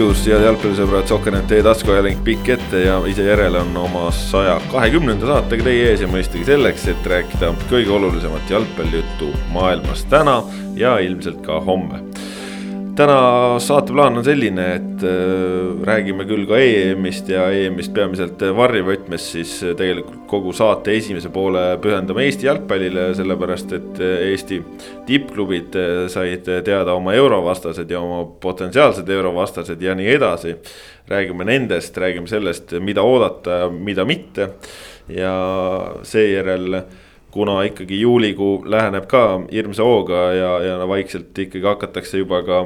[0.00, 5.66] tervitus, head jalgpallisõbrad, Sokkernet e-taskuajalink pikk ette ja ise järele on oma saja kahekümnenda saatega
[5.66, 10.40] teie ees ja mõistagi selleks, et rääkida kõige olulisemat jalgpallijuttu maailmas täna
[10.78, 12.00] ja ilmselt ka homme
[13.00, 19.54] täna saateplaan on selline, et äh, räägime küll ka EM-ist ja EM-ist peamiselt varjevõtmes, siis
[19.64, 24.60] äh, tegelikult kogu saate esimese poole pühendame Eesti jalgpallile, sellepärast et äh, Eesti
[25.08, 25.78] tippklubid
[26.12, 30.56] said teada oma eurovastased ja oma potentsiaalsed eurovastased ja nii edasi.
[31.10, 34.52] räägime nendest, räägime sellest, mida oodata, mida mitte
[35.08, 35.32] ja
[36.06, 36.82] seejärel
[37.30, 42.64] kuna ikkagi juulikuu läheneb ka hirmsa hooga ja, ja vaikselt ikkagi hakatakse juba ka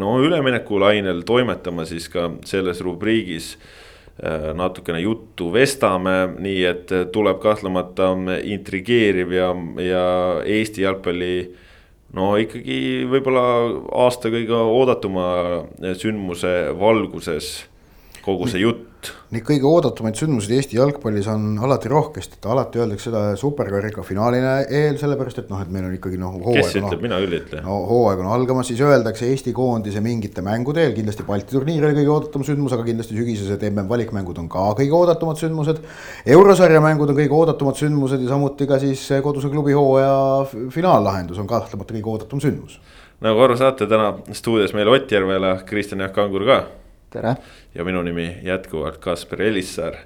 [0.00, 8.14] no üleminekulainel toimetama, siis ka selles rubriigis äh, natukene juttu vestame, nii et tuleb kahtlemata
[8.42, 10.04] intrigeeriv ja, ja
[10.44, 11.32] Eesti jalgpalli
[12.16, 13.44] no ikkagi võib-olla
[14.06, 15.26] aasta kõige oodatuma
[16.00, 17.58] sündmuse valguses
[18.28, 18.88] kogu see jutt
[19.32, 24.54] neid kõige oodatumaid sündmuseid Eesti jalgpallis on alati rohkesti, et alati öeldakse seda superkarika finaalina
[24.64, 26.38] eel, sellepärast et noh, et meil on ikkagi noh.
[26.42, 27.62] kes ütleb no,, mina küll ei ütle.
[27.64, 31.98] no hooaeg on algamas, siis öeldakse Eesti koondise mingite mängude eel, kindlasti Balti turniir oli
[32.00, 35.82] kõige oodatum sündmus, aga kindlasti sügisesed MM valikmängud on ka kõige oodatumad sündmused.
[36.34, 41.50] eurosarja mängud on kõige oodatumad sündmused ja samuti ka siis koduse klubi hooaja finaallahendus on
[41.50, 42.80] kahtlemata kõige oodatum sündmus.
[43.22, 46.62] nagu aru saate, täna stuudios meil Ott Järvela, Kristjan Jaak Kangur ka
[47.12, 47.34] tere!
[47.74, 49.96] ja minu nimi jätkuvalt Kaspar Elissaar.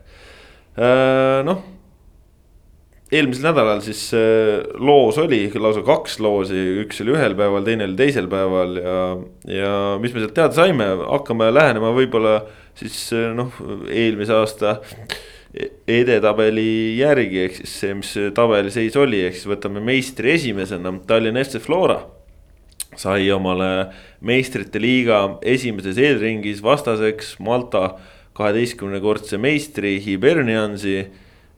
[0.79, 1.65] Äh, noh,
[3.13, 7.99] eelmisel nädalal siis äh, loos oli lausa kaks loosi, üks oli ühel päeval, teine oli
[7.99, 8.97] teisel päeval ja,
[9.51, 12.39] ja mis me sealt teada saime, hakkame lähenema võib-olla
[12.79, 13.53] siis äh, noh,
[13.91, 14.79] eelmise aasta
[15.53, 21.61] edetabeli järgi, ehk siis see, mis tabeliseis oli, ehk siis võtame meistri esimesena Tallinna FC
[21.61, 22.01] Flora
[22.99, 23.91] sai omale
[24.25, 27.97] meistrite liiga esimeses eelringis vastaseks Malta
[28.37, 31.07] kaheteistkümnekordse meistri Hiberniansi.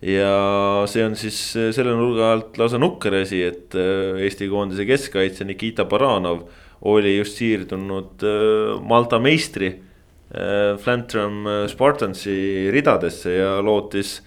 [0.04, 1.36] ja see on siis
[1.72, 6.42] selle nurga alt lausa nukker asi, et äh, Eesti koondise keskkaitsja Nikita Baranov
[6.84, 14.18] oli just siirdunud äh, Malta meistri äh, Flantram Spartansi ridadesse ja lootis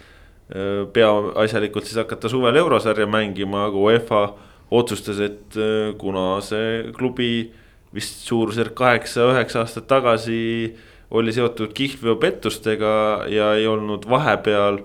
[0.47, 4.21] peaasjalikult siis hakata suvel eurosarja mängima, aga UEFA
[4.71, 7.31] otsustas, et äh, kuna see klubi
[7.95, 10.75] vist suurusjärk kaheksa-üheksa aastat tagasi
[11.15, 12.93] oli seotud kihlveopettustega
[13.31, 14.81] ja ei olnud vahepeal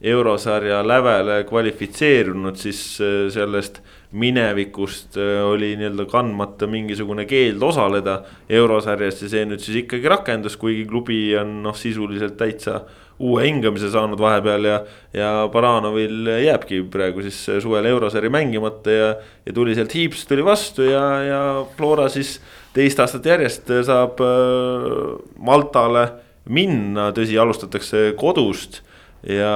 [0.00, 3.82] eurosarja lävele kvalifitseerunud, siis äh, sellest
[4.16, 10.56] minevikust äh, oli nii-öelda kandmata mingisugune keeld osaleda eurosarjas ja see nüüd siis ikkagi rakendus,
[10.60, 12.80] kuigi klubi on noh, sisuliselt täitsa
[13.18, 14.80] uue hingamise saanud vahepeal ja,
[15.16, 19.08] ja Baranovil jääbki praegu siis suvel eurosari mängimata ja,
[19.46, 21.40] ja tuli sealt Hiips tuli vastu ja, ja
[21.78, 22.36] Flora siis
[22.76, 26.06] teist aastat järjest saab äh, Maltale
[26.46, 28.82] minna, tõsi, alustatakse kodust
[29.26, 29.54] ja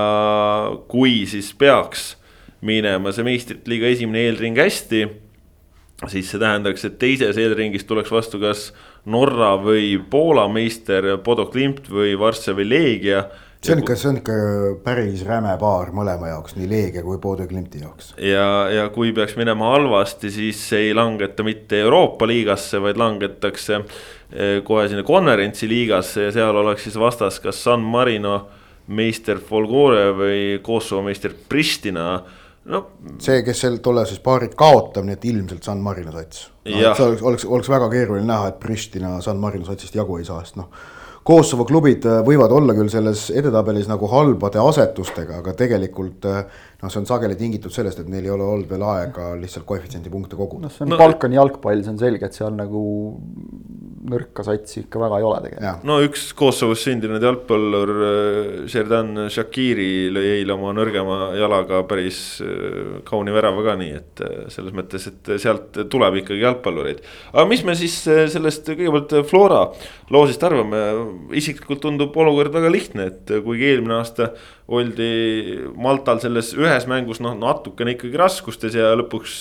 [0.91, 2.15] kui siis peaks
[2.65, 5.05] minema see meistrite liiga esimene eelring hästi
[6.09, 8.71] siis see tähendaks, et teises eelringis tuleks vastu kas
[9.11, 13.27] Norra või Poola meister Bodo Klimt või Varssavi Leegia
[13.61, 14.37] see on ikka, see on ikka
[14.85, 18.15] päris räme paar mõlema jaoks, nii Leegia kui Bodø Klimti jaoks.
[18.17, 24.61] ja, ja kui peaks minema halvasti, siis ei langeta mitte Euroopa liigasse, vaid langetakse eh,
[24.65, 28.39] kohe sinna konverentsi liigasse ja seal oleks siis vastas kas San Marino
[28.91, 32.07] meister Folgore või Kosovo meister Pristina
[32.65, 32.81] no.
[33.21, 36.95] see, kes sel tollal siis paarid kaotab, nii et ilmselt San Marino sats no,.
[36.97, 40.41] see oleks, oleks, oleks väga keeruline näha, et Pristina San Marino satsist jagu ei saa,
[40.49, 40.73] sest noh
[41.27, 46.39] Kosovo klubid äh, võivad olla küll selles edetabelis nagu halbade asetustega, aga tegelikult äh,
[46.81, 50.13] noh, see on sageli tingitud sellest, et neil ei ole olnud veel aega lihtsalt koefitsiendi
[50.13, 50.69] punkte koguda.
[50.69, 52.85] noh, see on no, Balkani jalgpall, see on selge, et seal nagu
[54.01, 55.85] nõrka satsi ikka väga ei ole tegelikult.
[55.85, 57.91] no üks Kosovos sündinud jalgpallur
[58.71, 64.25] Šerdan äh, Shakiri lõi eile oma nõrgema jalaga päris äh, kauni värava ka, nii et
[64.25, 67.05] äh, selles mõttes, et sealt tuleb ikkagi jalgpallureid.
[67.35, 69.67] aga mis me siis sellest kõigepealt Flora
[70.15, 70.81] loosist arvame,
[71.37, 74.33] isiklikult tundub olukord väga lihtne, et kuigi eelmine aasta
[74.71, 75.13] oldi
[75.77, 79.41] Maltal selles ühes mängus noh, natukene ikkagi raskustes ja lõpuks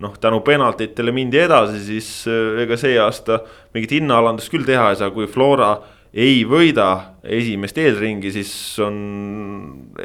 [0.00, 3.40] noh, tänu penaltitele mindi edasi, siis äh, ega see aasta
[3.74, 5.74] mingit hinnaalandust küll teha ei saa, kui Flora
[6.10, 8.52] ei võida esimest eelringi, siis
[8.82, 8.96] on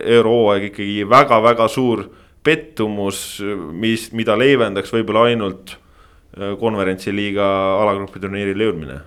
[0.03, 2.05] eurohooaeg ikkagi väga-väga suur
[2.45, 3.39] pettumus,
[3.73, 7.47] mis, mida leevendaks võib-olla ainult äh, konverentsiliiga
[7.81, 9.01] alagrupi turniirile jõudmine.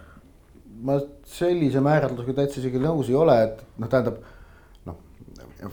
[0.82, 4.20] ma sellise määratlusega täitsa isegi nõus ei ole, et noh, tähendab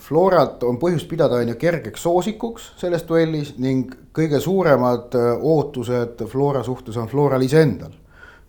[0.01, 6.25] Florat on põhjust pidada on ju kergeks soosikuks selles duellis ning kõige suuremad äh, ootused
[6.31, 7.93] Flora suhtes on Floral iseendal.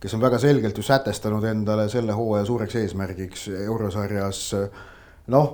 [0.00, 4.42] kes on väga selgelt ju sätestanud endale selle hooaja suureks eesmärgiks eurosarjas
[5.26, 5.46] noh,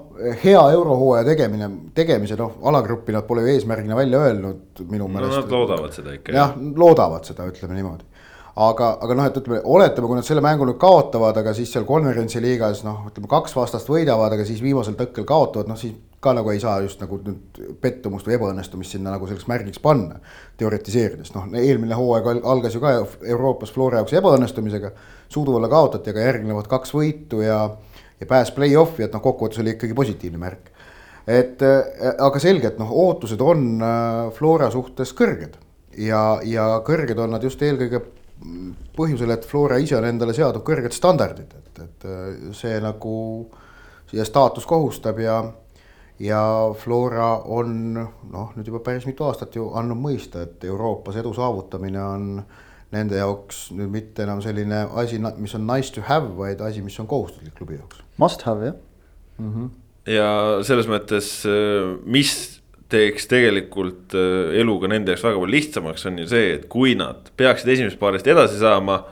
[0.43, 5.39] hea eurohooaja tegemine, tegemise noh, alagrupi nad pole ju eesmärgina välja öelnud minu no meelest.
[5.41, 6.35] nad loodavad seda ikka.
[6.37, 8.12] jah, loodavad seda, ütleme niimoodi
[8.57, 11.87] aga, aga noh, et ütleme, oletame, kui nad selle mängu nüüd kaotavad, aga siis seal
[11.89, 16.35] konverentsi liigas noh, ütleme kaks vastast võidavad, aga siis viimasel tõkkel kaotavad, noh siis ka
[16.37, 20.21] nagu ei saa just nagu nüüd pettumust või ebaõnnestumist sinna nagu selleks märgiks panna.
[20.61, 22.93] teoritiseerides, noh eelmine hooaeg algas ju ka
[23.27, 24.93] Euroopas Flora jaoks ebaõnnestumisega.
[25.33, 27.65] Suuduvale kaotati, aga järgnevad kaks võitu ja,
[28.21, 30.71] ja pääs play-off'i, et noh, kokkuvõttes oli ikkagi positiivne märk.
[31.27, 35.55] et aga selge, et noh, ootused on äh, Flora suhtes kõrged
[35.99, 38.01] ja, ja kõrged on nad just eelkõige
[38.97, 43.17] põhjusel, et Flora ise on endale seadnud kõrged standardid, et, et äh, see nagu
[44.11, 45.41] siia staatus kohustab ja
[46.23, 46.43] ja
[46.79, 52.03] Flora on noh, nüüd juba päris mitu aastat ju andnud mõista, et Euroopas edu saavutamine
[52.03, 52.29] on
[52.93, 56.99] nende jaoks nüüd mitte enam selline asi, mis on nice to have, vaid asi, mis
[57.01, 58.03] on kohustuslik klubi jaoks.
[58.23, 58.75] Must have jah
[59.39, 59.53] mm.
[59.55, 59.71] -hmm.
[60.13, 60.29] ja
[60.63, 61.33] selles mõttes,
[62.05, 62.62] mis
[62.93, 66.97] teeks tegelikult äh, elu ka nende jaoks väga palju lihtsamaks, on ju see, et kui
[66.99, 69.03] nad peaksid esimesest paarist edasi saama,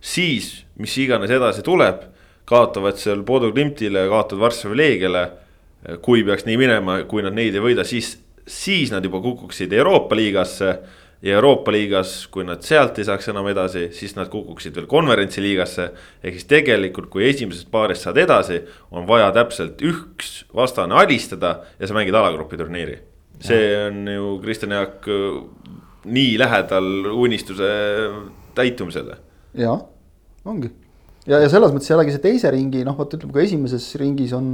[0.00, 2.04] siis mis iganes edasi tuleb,
[2.46, 5.26] kaotavad seal Bodo Klimtile, kaotavad Varssavi Leegiale
[6.02, 8.16] kui peaks nii minema, kui nad neid ei võida, siis,
[8.46, 10.78] siis nad juba kukuksid Euroopa liigasse.
[11.22, 15.42] ja Euroopa liigas, kui nad sealt ei saaks enam edasi, siis nad kukuksid veel konverentsi
[15.42, 15.90] liigasse.
[16.22, 18.60] ehk siis tegelikult, kui esimesest paarist saad edasi,
[18.90, 23.15] on vaja täpselt üks vastane alistada ja sa mängid alagrupi turniiri.
[23.44, 25.06] See on ju Kristjan Jaak
[26.06, 27.70] nii lähedal unistuse
[28.56, 29.18] täitumisele.
[29.58, 29.80] jah,
[30.44, 30.70] ongi
[31.26, 34.46] ja, ja selles mõttes jällegi see teise ringi, noh, vot ütleme, kui esimeses ringis on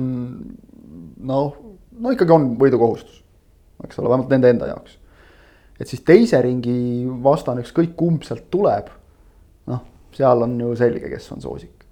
[1.23, 1.55] noh,
[2.03, 3.21] no ikkagi on võidukohustus,
[3.85, 4.99] eks ole, vähemalt nende enda jaoks.
[5.79, 8.91] et siis teise ringi vastane, ükskõik kumb sealt tuleb,
[9.71, 9.87] noh,
[10.17, 11.87] seal on ju selge, kes on soosik.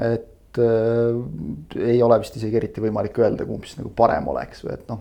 [0.00, 0.30] et
[0.62, 4.84] äh, ei ole vist isegi eriti võimalik öelda, kumb siis nagu parem oleks või et
[4.90, 5.00] noh,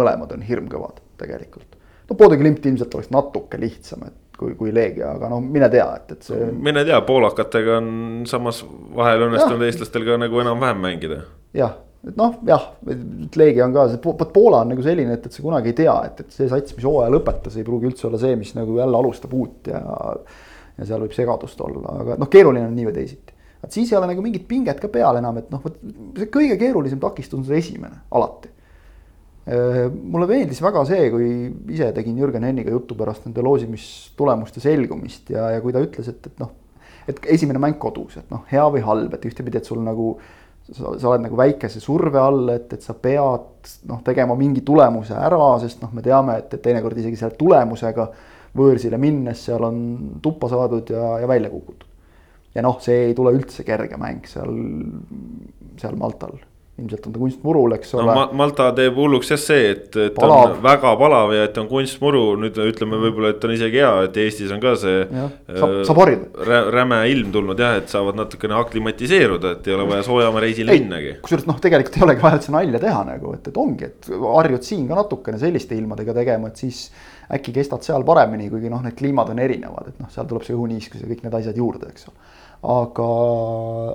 [0.00, 1.78] mõlemad on hirmkõvad tegelikult.
[2.08, 5.86] no Bode Glimt ilmselt oleks natuke lihtsam, et kui, kui Leegia, aga no mine tea,
[5.98, 6.50] et, et see.
[6.68, 7.88] mine tea, poolakatega on
[8.28, 8.62] samas
[8.96, 11.20] vahel õnnestunud eestlastel ka nagu enam-vähem mängida.
[11.56, 11.76] jah,
[12.08, 15.44] et noh, jah, et Leegia on ka, see Poola on nagu selline, et, et sa
[15.44, 18.34] kunagi ei tea, et, et see sats, mis hooaja lõpetas, ei pruugi üldse olla see,
[18.40, 19.84] mis nagu jälle alustab uut ja.
[20.78, 23.33] ja seal võib segadust olla, aga noh, keeruline on nii või teisiti.
[23.64, 25.78] Et siis ei ole nagu mingit pinget ka peal enam, et noh, vot
[26.18, 28.52] see kõige keerulisem takistus on see esimene, alati.
[29.44, 31.30] mulle meeldis väga see, kui
[31.74, 36.30] ise tegin Jürgen Henniga juttu pärast nende loosimistulemuste selgumist ja, ja kui ta ütles, et,
[36.30, 36.54] et noh,
[37.08, 40.14] et esimene mäng kodus, et noh, hea või halb, et ühtepidi, et sul nagu
[40.70, 45.16] sa, sa oled nagu väikese surve all, et, et sa pead noh, tegema mingi tulemuse
[45.18, 48.08] ära, sest noh, me teame, et, et teinekord isegi selle tulemusega
[48.56, 49.80] võõrsile minnes seal on
[50.22, 51.90] tuppa saadud ja, ja välja kukutud.
[52.54, 54.52] Ja noh, see ei tule üldse kerge mäng seal,
[55.80, 56.36] seal Maltal
[56.74, 58.22] ilmselt on ta kunstmurul, eks ole no,.
[58.34, 60.56] Malta teeb hulluks jah see, et, et palav.
[60.56, 64.18] on väga palav ja et on kunstmuru, nüüd ütleme võib-olla, et on isegi hea, et
[64.24, 65.04] Eestis on ka see.
[65.06, 66.60] saab, saab harjuda rä,.
[66.74, 71.16] räme ilm tulnud jah, et saavad natukene aklimatiseeruda, et ei ole vaja soojamaa reisile minnagi.
[71.22, 74.70] kusjuures noh, tegelikult ei olegi vaja üldse nalja teha nagu, et, et ongi, et harjud
[74.72, 76.88] siin ka natukene selliste ilmadega tegema, et siis
[77.38, 80.58] äkki kestad seal paremini, kuigi noh, need kliimad on erinevad, et noh, seal tuleb see
[80.58, 82.32] õhuniiskus ja kõik need asjad juurde, eks ole
[82.64, 83.10] aga,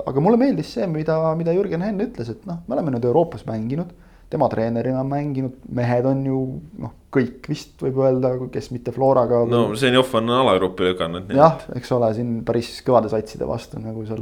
[0.10, 3.46] aga mulle meeldis see, mida, mida Jürgen Henn ütles, et noh, me oleme nüüd Euroopas
[3.48, 3.92] mänginud,
[4.30, 6.40] tema treenerina mänginud, mehed on ju
[6.84, 9.42] noh, kõik vist võib öelda, kes mitte Floraga.
[9.50, 11.34] no Zenjov on alagrupi lükanud.
[11.34, 14.22] jah, eks ole, siin päris kõvade satside vastu nagu seal,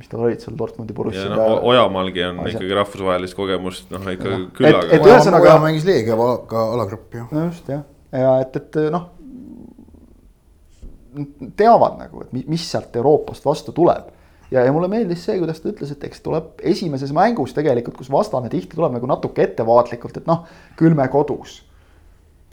[0.00, 1.28] mis tal olid seal Dortmundi Borussia.
[1.30, 2.56] No, Ojamaalgi on asja.
[2.56, 4.88] ikkagi rahvusvahelist kogemust noh, ikka küllaga.
[4.90, 5.52] et, et ühesõnaga.
[5.52, 7.28] Oja mängis Leegiaga alagruppi ju.
[7.30, 9.12] no just jah, ja et, et noh
[11.56, 14.10] teavad nagu, et mis sealt Euroopast vastu tuleb.
[14.50, 18.10] ja, ja mulle meeldis see, kuidas ta ütles, et eks tuleb esimeses mängus tegelikult, kus
[18.12, 20.44] vastane tihti tuleb nagu natuke ettevaatlikult, et noh,
[20.78, 21.62] küll me kodus.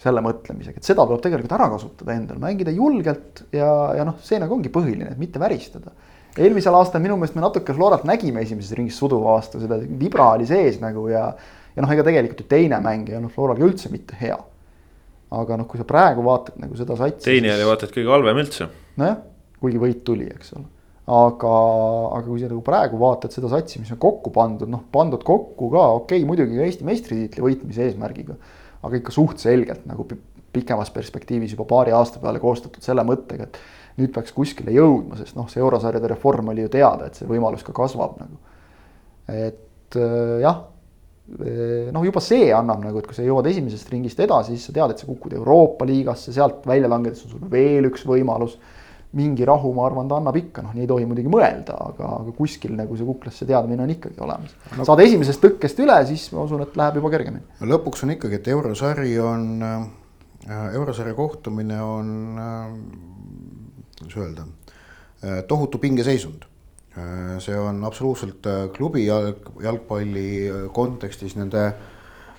[0.02, 4.40] selle mõtlemisega, et seda tuleb tegelikult ära kasutada endal, mängida julgelt ja, ja noh, see
[4.42, 5.94] nagu ongi põhiline, et mitte väristada.
[6.38, 10.48] eelmisel aastal minu meelest me natuke Florat nägime esimeses ringis suduva vastu, seda vibra oli
[10.50, 11.28] sees nagu ja,
[11.76, 14.40] ja noh, ega tegelikult ju teine mäng ei olnud Floral üldse mitte hea
[15.32, 17.24] aga noh, kui sa praegu vaatad nagu seda satsi.
[17.30, 18.68] teine oli vaata et kõige halvem üldse.
[19.00, 19.20] nojah,
[19.64, 20.66] kuigi võit tuli, eks ole.
[21.12, 21.54] aga,
[22.18, 25.72] aga kui sa nagu praegu vaatad seda satsi, mis on kokku pandud, noh pandud kokku
[25.74, 28.36] ka okei okay,, muidugi Eesti meistritiitli võitmise eesmärgiga.
[28.82, 30.08] aga ikka suht selgelt nagu
[30.52, 33.60] pikemas perspektiivis juba paari aasta peale koostatud selle mõttega, et
[34.02, 37.64] nüüd peaks kuskile jõudma, sest noh, see eurosarjade reform oli ju teada, et see võimalus
[37.64, 38.40] ka kasvab nagu.
[39.32, 40.66] et äh, jah
[41.40, 44.94] noh, juba see annab nagu, et kui sa jõuad esimesest ringist edasi, siis sa tead,
[44.94, 48.60] et sa kukud Euroopa liigasse, sealt välja langedes on sul veel üks võimalus.
[49.12, 52.32] mingi rahu, ma arvan, ta annab ikka, noh, nii ei tohi muidugi mõelda, aga, aga
[52.32, 54.54] kuskil nagu see kuklasse teadmine on ikkagi olemas
[54.88, 57.44] saad esimesest tõkkest üle, siis ma usun, et läheb juba kergemini.
[57.74, 59.84] lõpuks on ikkagi, et eurosari on äh,,
[60.80, 62.72] eurosarja kohtumine on äh,,
[64.00, 66.48] kuidas öelda äh,, tohutu pingeseisund.
[67.40, 71.70] See on absoluutselt äh, klubi jalg, jalgpalli äh, kontekstis nende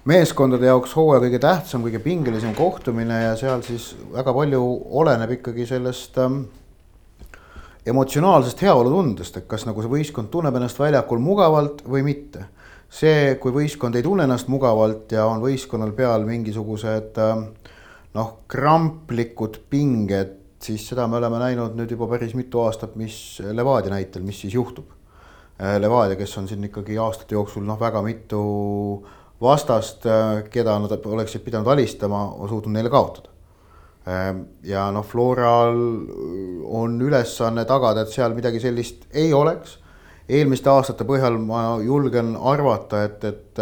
[0.08, 4.62] meeskondade jaoks hooaja kõige tähtsam, kõige pingelisem kohtumine ja seal siis väga palju
[5.00, 6.42] oleneb ikkagi sellest ähm,
[7.86, 12.48] emotsionaalsest heaolutundest, et kas nagu see võistkond tunneb ennast väljakul mugavalt või mitte.
[12.92, 17.46] see, kui võistkond ei tunne ennast mugavalt ja on võistkonnal peal mingisugused ähm,
[18.12, 23.16] noh, kramplikud pinged, siis seda me oleme näinud nüüd juba päris mitu aastat, mis
[23.52, 24.92] Levadia näitel, mis siis juhtub.
[25.58, 28.42] Äh, Levadia, kes on siin ikkagi aastate jooksul noh, väga mitu
[29.42, 33.32] vastast, äh, keda nad oleksid pidanud alistama, on suutnud neile kaotada
[34.06, 35.76] Ehm, ja noh, Floral
[36.66, 39.78] on ülesanne tagada, et seal midagi sellist ei oleks.
[40.32, 43.60] eelmiste aastate põhjal ma julgen arvata, et, et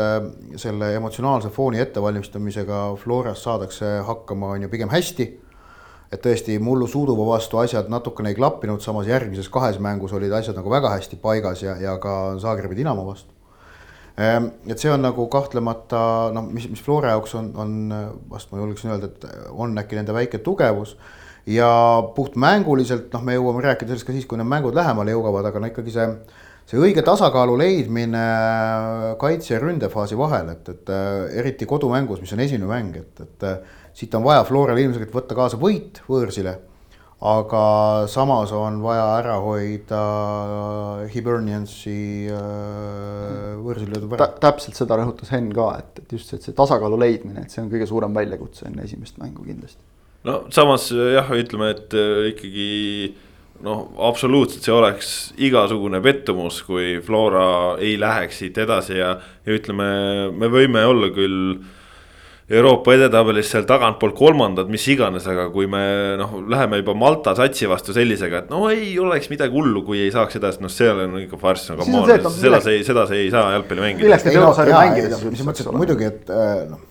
[0.61, 5.27] selle emotsionaalse fooni ettevalmistamisega Floras saadakse hakkama, on ju pigem hästi.
[6.11, 10.57] Et tõesti mullu Suuduva vastu asjad natukene ei klappinud, samas järgmises kahes mängus olid asjad
[10.59, 13.41] nagu väga hästi paigas ja, ja ka Zagrebi Dinamo vastu
[14.21, 16.01] Ehm, et see on nagu kahtlemata
[16.35, 17.73] noh, mis, mis Flora jaoks on, on
[18.31, 20.97] vast ma julgeksin öelda, et on äkki nende väike tugevus.
[21.47, 21.71] ja
[22.15, 25.71] puhtmänguliselt noh, me jõuame rääkida sellest ka siis, kui need mängud lähemale jõuavad, aga no
[25.71, 26.05] ikkagi see,
[26.69, 28.25] see õige tasakaalu leidmine
[29.19, 30.93] kaitse ja ründefaasi vahel, et, et
[31.41, 33.49] eriti kodumängus, mis on esimene mäng, et, et
[34.01, 36.57] siit on vaja Floral ilmselgelt võtta kaasa võit võõrsile
[37.21, 40.01] aga samas on vaja ära hoida
[41.13, 44.41] Hiberniansi äh, võõrsil löödud värav Tä.
[44.47, 47.61] täpselt seda rõhutas Henn ka, et, et just see, et see tasakaalu leidmine, et see
[47.61, 49.85] on kõige suurem väljakutse enne esimest mängu kindlasti.
[50.25, 52.71] no samas jah, ütleme, et äh, ikkagi
[53.69, 55.11] noh, absoluutselt see oleks
[55.45, 59.13] igasugune pettumus, kui Flora ei läheks siit edasi ja,
[59.45, 59.91] ja ütleme,
[60.33, 61.61] me võime olla küll
[62.51, 65.83] Euroopa edetabelis seal tagantpoolt kolmandad, mis iganes, aga kui me
[66.19, 70.11] noh, läheme juba Malta satsi vastu sellisega, et no ei oleks midagi hullu, kui ei
[70.15, 73.29] saaks edasi, noh, see on ikka farss, no come on, seda see, seda see ei
[73.31, 74.09] saa jalgpalli mängida.
[74.09, 75.21] milleks neid eurosarju mängida?
[75.31, 76.89] mis mõttes, muidugi, et äh, noh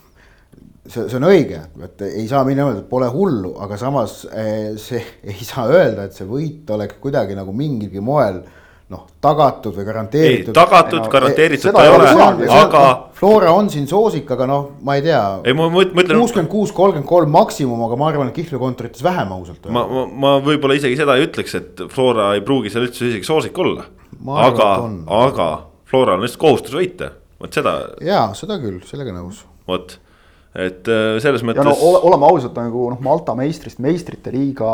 [0.90, 4.80] see, see on õige, et ei saa minna öelda, et pole hullu, aga samas äh,
[4.80, 8.59] see ei saa öelda, et see võit oleks kuidagi nagu mingilgi moel äh,
[8.90, 10.54] noh, tagatud või garanteeritud.
[10.58, 12.10] tagatud no,, garanteeritud ta ei ole,
[12.56, 12.84] aga.
[13.20, 15.22] Flora on siin soosik, aga noh, ma ei tea.
[15.44, 16.16] ei, ma mõtlen.
[16.16, 19.70] kuuskümmend kuus, kolmkümmend kolm maksimum, aga ma arvan, et kihlveokontorites vähem ausalt.
[19.76, 23.30] ma, ma, ma võib-olla isegi seda ei ütleks, et Flora ei pruugi seal üldse isegi
[23.30, 23.86] soosik olla.
[24.50, 24.70] aga,
[25.22, 25.50] aga
[25.90, 27.78] Flora on lihtsalt kohustus võita, vot seda.
[28.06, 29.44] jaa, seda küll, sellega nõus.
[29.70, 30.00] vot
[30.50, 31.62] et äh, selles mõttes.
[31.62, 34.70] ja no oleme ausad, nagu noh, Malta meistrist meistrite liiga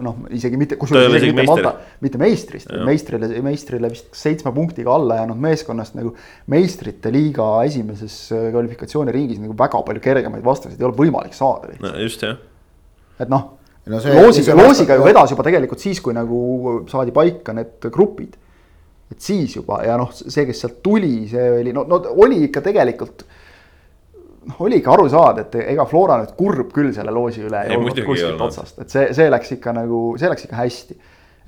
[0.00, 1.66] noh, isegi mitte, kusjuures isegi mitte meister.
[1.66, 6.14] Malta, mitte meistrist, meistrile, meistrile vist seitsme punktiga alla jäänud meeskonnast nagu.
[6.48, 11.92] meistrite liiga esimeses äh, kvalifikatsiooniringis nagu väga palju kergemaid vastaseid ei ole võimalik saada lihtsalt
[11.92, 12.04] no,.
[12.06, 12.38] just jah.
[13.20, 13.44] et noh
[13.84, 18.38] no, loosiga, loosiga ju vedas juba tegelikult siis, kui nagu saadi paika need grupid.
[19.12, 22.64] et siis juba ja noh, see, kes sealt tuli, see oli no, no oli ikka
[22.64, 23.28] tegelikult
[24.46, 27.74] noh, oli ikka aru saada, et ega Flora nüüd kurb küll selle loosi üle ei,
[27.74, 30.98] ei olnud kuskilt otsast, et see, see läks ikka nagu, see läks ikka hästi.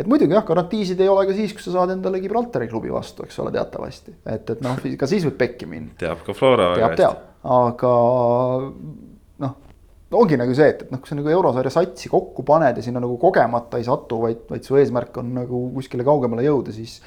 [0.00, 3.26] et muidugi jah, garantiisid ei ole ka siis, kui sa saad endale Gibraltari klubi vastu,
[3.26, 5.94] eks ole, teatavasti, et, et noh, ka siis võib pekki minna.
[6.00, 7.10] teab ka Flora väga hästi.
[7.56, 7.94] aga
[9.46, 9.56] noh,
[10.20, 13.02] ongi nagu see, et, et noh, kui sa nagu eurosarja satsi kokku paned ja sinna
[13.02, 16.98] nagu kogemata ei satu, vaid, vaid su eesmärk on nagu kuskile kaugemale jõuda, siis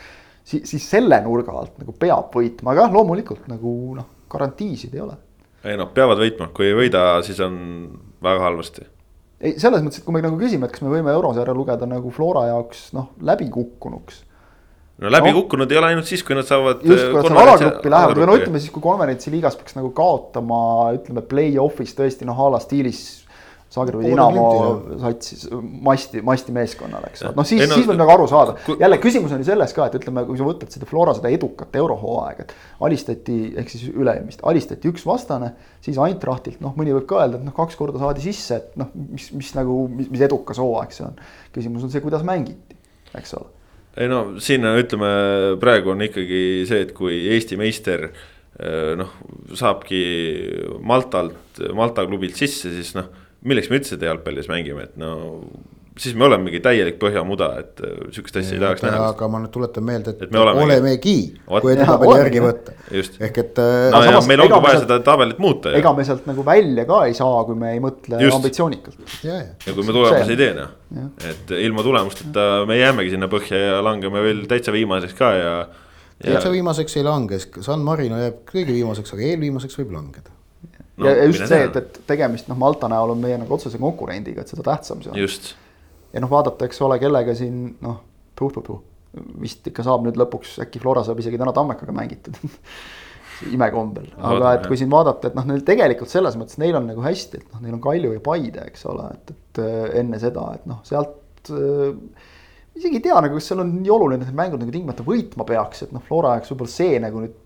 [0.43, 5.03] siis, siis selle nurga alt nagu peab võitma, aga jah, loomulikult nagu noh, garantiisid ei
[5.03, 5.15] ole
[5.63, 7.55] ei noh, peavad võitma, kui ei võida, siis on
[8.23, 8.85] väga halvasti.
[9.43, 12.11] ei, selles mõttes, et kui me nagu küsime, et kas me võime eurosarja lugeda nagu
[12.15, 14.21] Flora jaoks noh, läbikukkunuks.
[15.03, 16.83] no läbikukkunud no, ei ole ainult siis, kui nad saavad.
[16.83, 19.93] just, kui nad seal alagruppi lähevad või no ütleme siis, kui konverentsi liigas peaks nagu
[19.95, 20.61] kaotama,
[20.99, 23.22] ütleme play-off'is tõesti noh, a la stiilis
[23.73, 24.43] Zagrebi Dinamo
[25.01, 25.47] satsis
[25.81, 28.53] masti, masti meeskonnale, eks noh siis, no, siis võib nagu aru saada.
[28.77, 31.73] jälle küsimus on ju selles ka, et ütleme, kui sa võtad seda Flora seda edukat
[31.81, 32.53] eurohooaega, et
[32.85, 35.53] alistati ehk siis üle-eelmist, alistati üks vastane,
[35.85, 38.91] siis Eintrachtilt noh, mõni võib ka öelda, et noh, kaks korda saadi sisse, et noh,
[38.93, 41.17] mis, mis nagu, mis edukas hooaeg see on.
[41.57, 42.77] küsimus on see, kuidas mängiti,
[43.17, 43.49] eks ole.
[43.97, 45.09] ei no siin ütleme,
[45.63, 49.17] praegu on ikkagi see, et kui Eesti meister eh, noh,
[49.57, 50.05] saabki
[50.85, 55.13] Maltalt, Malta klubilt sisse, siis noh milleks me üldse jalgpallis mängime, et no
[55.99, 59.09] siis me olemegi täielik põhjamuda, et äh, sihukest asja ei tahaks näha.
[59.11, 61.15] aga ma nüüd tuletan meelde, et, et me olemegi, olemegi,
[61.51, 62.75] kui edetabeli järgi võtta.
[63.27, 63.61] ehk et.
[63.61, 65.73] Äh, no ja meil ongi vaja seda tabelit muuta.
[65.77, 68.37] ega me sealt nagu välja ka ei saa, kui me ei mõtle just.
[68.39, 69.15] ambitsioonikalt.
[69.21, 69.55] ja, ja.
[69.67, 70.75] ja kui me tulemusi ei tee noh,
[71.29, 75.55] et ilma tulemusteta me jäämegi sinna põhja ja langeme veel täitsa viimaseks ka ja.
[76.23, 80.33] täitsa viimaseks ei lange, San Marino jääb kõige viimaseks, aga eelviimaseks võib langeda
[80.97, 81.09] no,.
[81.09, 84.53] ja just see, et, et tegemist noh, Malta näol on meie nagu otsese konkurendiga, et
[84.53, 85.19] seda tähtsam see on.
[85.19, 85.53] just
[86.13, 88.01] ja noh, vaadata, eks ole, kellega siin noh,
[89.41, 92.37] vist ikka saab nüüd lõpuks, äkki Flora saab isegi täna Tammekaga mängitud
[93.55, 97.03] imekombel, aga et kui siin vaadata, et noh, neil tegelikult selles mõttes neil on nagu
[97.03, 100.45] hästi, et noh, neil on Kalju ja Paide, eks ole, et, et äh, enne seda,
[100.57, 101.91] et noh, sealt äh,
[102.77, 105.47] isegi ei tea nagu, kas seal on nii oluline, et need mängud nagu tingimata võitma
[105.49, 107.37] peaks, et noh, Flora jaoks võib-olla see nagu nüüd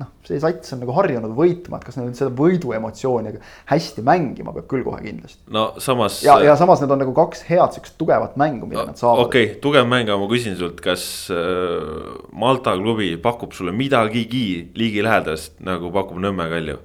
[0.00, 3.34] noh, see sats on nagu harjunud võitma, et kas neil seda võidu emotsiooni
[3.70, 5.42] hästi mängima peab küll kohe kindlasti.
[5.54, 6.20] no samas.
[6.26, 9.26] ja, ja samas need on nagu kaks head siukest tugevat mängu, mida no, nad saavad.
[9.28, 14.72] okei okay,, tugev mäng, aga ma küsin sult, kas äh, Malta klubi pakub sulle midagigi
[14.74, 16.80] ligilähedast nagu pakub Nõmme Kalju?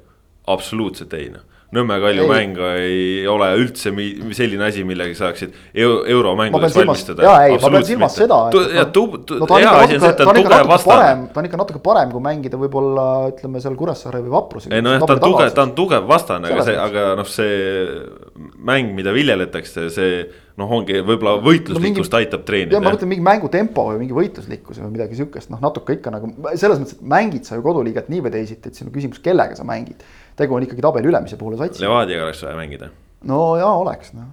[0.49, 2.29] absoluutselt ei noh Nõmme Kalju ei.
[2.31, 3.91] mäng ei ole üldse
[4.33, 7.21] selline asi, millega saaksid euromängudes valmistada.
[7.27, 8.39] jaa, ei, ma pean silmas seda,
[8.73, 9.19] ja tu-,
[9.53, 11.11] hea asi on see, et ta on tugev vastane.
[11.29, 14.73] ta on ikka natuke parem, kui mängida võib-olla ütleme seal Kuressaare või Vaprusega.
[14.73, 17.53] ei nojah, ta on tugev, ta on tugev vastane, aga see, aga noh, see
[18.39, 20.21] mäng, mida viljeletakse, see
[20.59, 22.79] noh, ongi võib-olla võitluslikkust no, aitab treenida.
[22.79, 26.81] ma mõtlen mingi mängutempo või mingi võitluslikkus või midagi sihukest, noh natuke ikka nagu selles
[26.81, 29.67] mõttes, et mängid sa ju koduliigat nii või teisiti, et siin on küsimus, kellega sa
[29.67, 30.03] mängid
[30.39, 31.87] tegu on ikkagi tabeli ülemise poole satsiga.
[31.87, 32.91] Levadiaga oleks vaja mängida.
[33.29, 34.29] no jaa, oleks noh.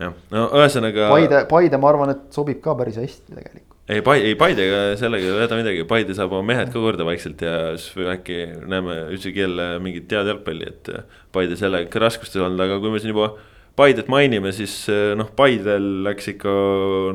[0.00, 1.10] jah, no ühesõnaga.
[1.14, 3.63] Paide, Paide, ma arvan, et sobib ka päris hästi tegelikult.
[3.88, 7.42] Ei, Paide, ei Paidega sellega ei häda midagi, Paide saab oma mehed ka korda vaikselt
[7.44, 8.38] ja siis äkki
[8.70, 10.94] näeme isegi jälle mingit head jalgpalli, et
[11.34, 13.34] Paide sellega raskustes olnud, aga kui me siin juba
[13.74, 16.52] Paidet mainime, siis eh, noh, Paidel läks ikka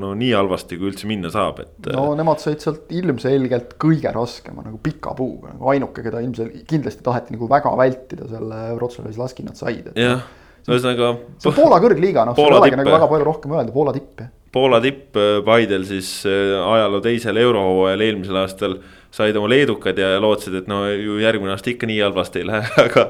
[0.02, 1.88] no nii halvasti, kui üldse minna saab, et.
[1.96, 7.06] no nemad said sealt ilmselgelt kõige raskema nagu pika puuga, nagu ainuke, keda ilmselt kindlasti
[7.06, 9.88] taheti nagu väga vältida selle Wroclawis laski nad said.
[9.96, 10.26] jah,
[10.68, 11.14] ühesõnaga.
[11.40, 14.26] see on Poola kõrgliiga, noh, seal ei olegi nagu väga palju rohkem öelda, Poola tipp
[14.26, 14.34] jah.
[14.52, 18.80] Poola tipp eh, Paidel siis eh, ajaloo teisel eurohooajal eelmisel aastal
[19.14, 22.72] said oma leedukad ja lootsid, et no ju järgmine aasta ikka nii halvasti ei lähe,
[22.86, 23.10] aga,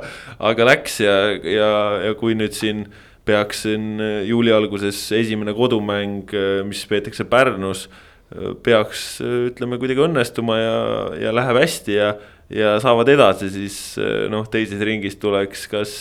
[0.52, 1.70] aga läks ja, ja,
[2.08, 2.88] ja kui nüüd siin
[3.30, 7.88] peaks siin äh, juuli alguses esimene kodumäng, äh, mis peetakse Pärnus,
[8.34, 10.78] äh, peaks ütleme kuidagi õnnestuma ja,
[11.28, 12.14] ja läheb hästi ja,
[12.54, 13.78] ja saavad edasi, siis
[14.32, 15.94] noh, teises ringis tuleks kas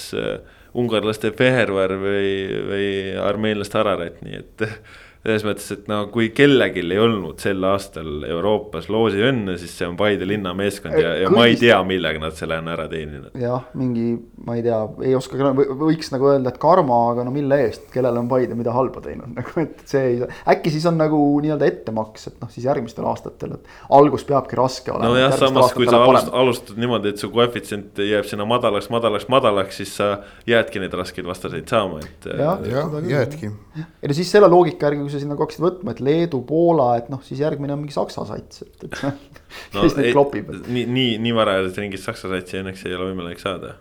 [0.78, 2.32] ungarlaste Fehervar või,
[2.68, 2.88] või
[3.20, 4.64] armeenlaste Ararat, nii et
[5.24, 9.96] selles mõttes, et no kui kellelgi ei olnud sel aastal Euroopas loosiõnne, siis see on
[9.98, 13.34] Paide linna meeskond ja, ja ma ei tea, millega nad selle on ära teeninud.
[13.38, 14.12] jah, mingi,
[14.46, 14.78] ma ei tea,
[15.08, 15.50] ei oska,
[15.80, 19.32] võiks nagu öelda, et karma, aga no mille eest, kellele on Paide mida halba teinud,
[19.38, 20.20] nagu et see ei,
[20.54, 24.94] äkki siis on nagu nii-öelda ettemaks, et noh, siis järgmistel aastatel, et algus peabki raske
[24.94, 25.10] olema.
[25.16, 29.82] nojah, samas kui sa alust, alustad niimoodi, et su koefitsient jääb sinna madalaks, madalaks, madalaks,
[29.82, 30.12] siis sa
[30.46, 32.30] jäädki neid raskeid vastaseid saama, et.
[32.38, 33.50] jah ja, ja, jäädki.
[33.76, 37.08] ei no siis selle loogika järgi, kui sa sinna hakkasid võtma, et Leedu, Poola, et
[37.12, 38.98] noh, siis järgmine on mingi Saksa sats, et, et
[39.74, 40.52] no, siis neid klopib.
[40.68, 43.78] nii, nii, nii varajases ringis Saksa satsi õnneks ei ole võimalik saada.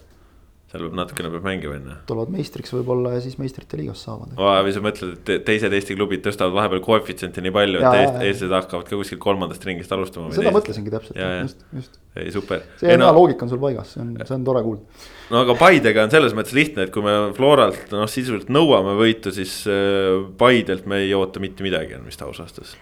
[0.68, 1.94] Seal peab natukene peab mängima enne.
[2.10, 4.34] tulevad meistriks võib-olla ja siis meistrite liigas saavad.
[4.36, 8.56] või sa mõtled, et teised Eesti klubid tõstavad vahepeal koefitsienti nii palju, et eest, eestlased
[8.58, 10.34] hakkavad ka kuskilt kolmandast ringist alustama.
[10.36, 11.96] seda mõtlesingi täpselt, just, just.
[12.20, 12.66] ei, super.
[12.82, 15.56] see hea no, loogika on sul paigas, see on, see on tore kuulda no aga
[15.62, 20.20] Paidega on selles mõttes lihtne, et kui me Floralt noh, sisuliselt nõuame võitu, siis äh,
[20.40, 22.76] Paidelt me ei oota mitte midagi, on vist aus vastus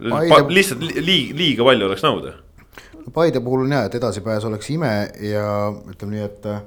[0.00, 0.40] Paide....
[0.54, 2.34] lihtsalt liiga, liiga palju oleks nõuda.
[3.12, 4.92] Paide puhul on jah, et edasipääs oleks ime
[5.24, 5.44] ja
[5.90, 6.60] ütleme nii, et äh,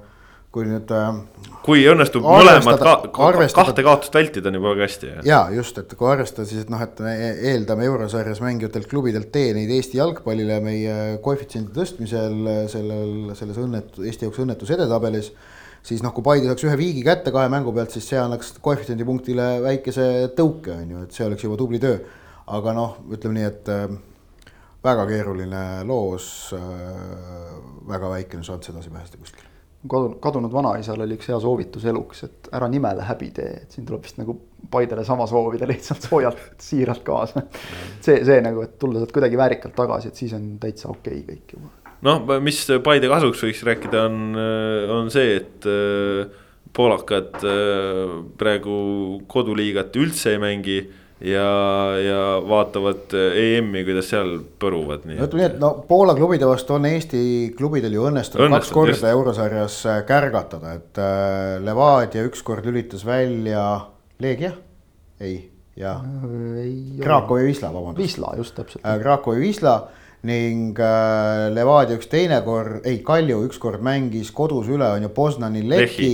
[0.52, 0.92] kui nüüd.
[0.92, 1.20] Äh,
[1.62, 5.12] kui õnnestub mõlemad ka, kahte kaotust vältida, on juba väga hästi.
[5.28, 7.14] ja just, et kui arvestada siis, et noh, et me
[7.54, 12.38] eeldame eurosarjas mängijatelt klubidelt teeneid Eesti jalgpallile meie koefitsiendi tõstmisel
[12.72, 15.32] sellel, selles õnnetu, Eesti jaoks õnnetus edetabelis.
[15.86, 19.06] siis noh, kui Paide saaks ühe viigi kätte kahe mängu pealt, siis see annaks koefitsiendi
[19.06, 22.02] punktile väikese tõuke, on ju, et see oleks juba tubli töö.
[22.52, 23.86] aga noh, ütleme nii, et äh,
[24.84, 26.60] väga keeruline loos äh,,
[27.88, 29.51] väga väikene šanss edasi pääseda kuskile
[29.89, 33.88] kadunud, kadunud vanaisal oli üks hea soovitus eluks, et ära nimele häbi tee, et siin
[33.88, 34.38] tuleb vist nagu
[34.72, 37.41] Paidele sama soovida lihtsalt soojalt, siiralt kaasa.
[38.06, 41.36] see, see nagu, et tulla sealt kuidagi väärikalt tagasi, et siis on täitsa okei okay
[41.36, 41.72] kõik juba.
[42.08, 44.39] noh, mis Paide kasuks võiks rääkida, on,
[45.02, 46.39] on see, et äh,
[46.78, 48.76] poolakad äh, praegu
[49.32, 50.82] koduliigat üldse ei mängi
[51.21, 51.47] ja,
[52.01, 55.05] ja vaatavad EM-i, kuidas seal põruvad.
[55.05, 57.21] no ütleme nii, et no Poola klubide vastu on Eesti
[57.57, 59.07] klubidel ju õnnestunud, õnnestunud kaks korda just.
[59.12, 59.79] eurosarjas
[60.10, 63.65] kärgatada, et äh, Levadia ükskord lülitas välja
[64.21, 64.53] Leegia
[65.21, 65.97] ei, jaa.
[66.62, 66.99] ei.
[67.01, 68.01] Krakow ja Wisla, vabandust.
[68.01, 68.86] Wisla, just täpselt.
[69.01, 69.75] Krakow ja Wisla
[70.27, 75.63] ning äh, Levadia üks teine kord, ei Kalju ükskord mängis kodus üle on ju Poznani
[75.65, 76.12] Lehhi,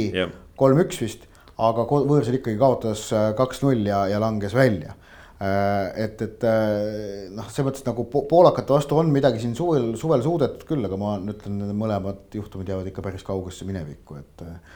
[0.59, 1.26] kolm-üks vist,
[1.57, 4.93] aga võõrsil ikkagi kaotas kaks-null ja, ja langes välja
[5.37, 10.23] Äh, et, et äh, noh, selles mõttes nagu poolakate vastu on midagi siin suvel, suvel
[10.25, 14.45] suudetud küll, aga ma ütlen, need mõlemad juhtumid jäävad ikka päris kaugesse minevikku, et.
[14.45, 14.75] Äh,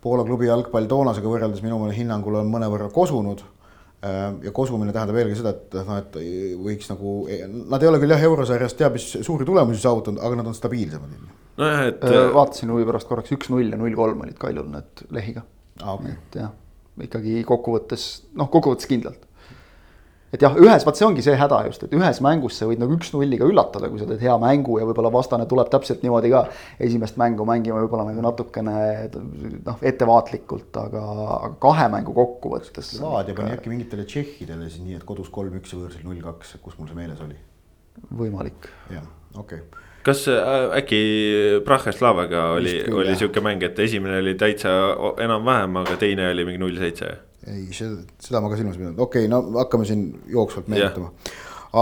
[0.00, 3.42] Poola klubi jalgpall toonasega võrreldes minu hinnangul on mõnevõrra kosunud.
[4.00, 6.14] ja kosumine tähendab eelkõige seda, et noh, et
[6.56, 7.10] võiks nagu,
[7.68, 11.12] nad ei ole küll jah, eurosarjas teab mis suuri tulemusi saavutanud, aga nad on stabiilsemad.
[11.60, 12.08] nojah, et.
[12.32, 15.44] vaatasin huvi pärast korraks üks-null ja null-kolm olid Kaljul need Lehiga.
[15.80, 16.14] Okay.
[16.14, 16.54] et jah,
[17.00, 19.26] ikkagi kokkuvõttes, noh, kokkuvõttes kindlalt
[20.30, 22.94] et jah, ühes, vaat see ongi see häda just, et ühes mängus sa võid nagu
[22.94, 26.44] üks-nulliga üllatada, kui sa teed hea mängu ja võib-olla vastane tuleb täpselt niimoodi ka
[26.86, 28.76] esimest mängu mängima võib-olla nagu natukene
[29.66, 31.04] noh, ettevaatlikult, aga,
[31.40, 32.94] aga kahe mängu kokkuvõttes.
[33.02, 36.90] Levadia pani äkki mingitele tšehhidele siis nii, et kodus kolm-üks ja võõrsil null-kaks, kus mul
[36.92, 37.38] see meeles oli?
[38.16, 38.70] võimalik.
[38.94, 41.00] jah, okei okay kas äh, äkki
[41.64, 44.72] Praheslavaga oli, oli sihuke mäng, et esimene oli täitsa
[45.20, 47.12] enam-vähem, aga teine oli mingi null seitse?
[47.48, 51.12] ei, seda, ma ka silmas pidanud, okei okay,, no hakkame siin jooksvalt meenutama.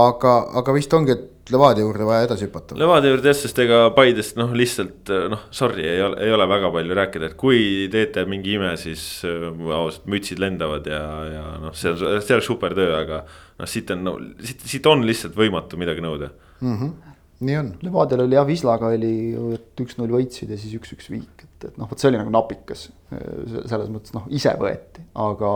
[0.05, 2.75] aga, aga vist ongi, et Levadia juurde vaja edasi hüpata.
[2.77, 6.69] Levadia juurde jah, sest ega Paidest noh, lihtsalt noh, sorry, ei ole, ei ole väga
[6.75, 11.73] palju rääkida, et kui teete mingi ime, siis äh, ausalt mütsid lendavad ja, ja noh,
[11.73, 15.37] see on, see on super töö, aga noh, siit on no,, siit, siit on lihtsalt
[15.39, 16.75] võimatu midagi nõuda mm.
[16.75, 17.73] -hmm nii on.
[17.81, 21.77] Levadial oli jah, Vislaga oli ju, et üks-null võitsid ja siis üks-üks viik, et, et
[21.79, 22.89] noh, vot see oli nagu napikas.
[23.09, 25.53] selles mõttes noh, ise võeti, aga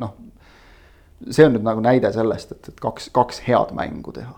[0.00, 0.14] noh.
[1.28, 4.36] see on nüüd nagu näide sellest, et, et kaks, kaks head mängu teha.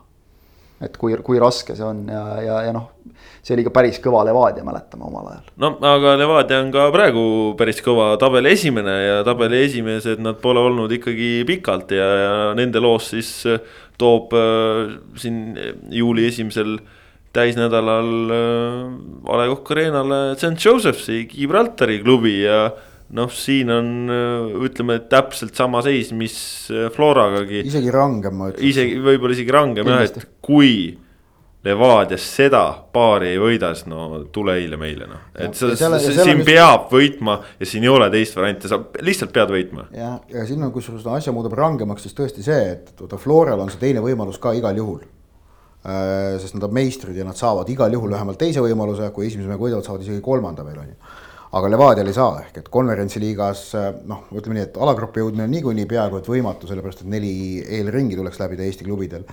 [0.83, 2.89] et kui, kui raske see on ja, ja, ja noh,
[3.45, 5.53] see oli ikka päris kõva Levadia, mäletame omal ajal.
[5.61, 7.25] no aga Levadia on ka praegu
[7.61, 12.81] päris kõva tabeli esimene ja tabeli esimesed nad pole olnud ikkagi pikalt ja, ja nende
[12.81, 13.45] loos siis
[14.01, 15.57] toob äh, siin
[15.93, 16.79] juuli esimesel
[17.33, 22.67] täisnädalal äh, A Le Coq Arena'le St Joseph'i Gibraltari klubi ja
[23.13, 26.37] noh, siin on äh, ütleme täpselt sama seis, mis
[26.97, 27.65] Floragagi.
[27.69, 28.69] isegi rangem ma ütleks.
[28.73, 30.75] isegi võib-olla isegi rangem jah, et kui
[31.63, 35.69] Levadias seda paari ei võida, siis no tule eile meile noh, et sa,
[36.03, 36.47] siin mis...
[36.49, 39.87] peab võitma ja siin ei ole teist varianti, sa lihtsalt pead võitma.
[39.95, 43.63] jah, ja siin on kusjuures no, asja muudab rangemaks siis tõesti see, et vaata Floral
[43.63, 46.35] on see teine võimalus ka igal juhul äh,.
[46.43, 49.69] sest nad on meistrid ja nad saavad igal juhul vähemalt teise võimaluse, kui esimese mängu
[49.69, 51.17] võidavad, saavad isegi kolmanda veel on ju.
[51.63, 55.47] aga Levadial ei saa, ehk et konverentsi liigas äh, noh, ütleme nii, et alagrupi jõudmine
[55.47, 59.31] on niikuinii peaaegu et võimatu, sellepärast et neli eelringi tuleks läbida Eesti klubidel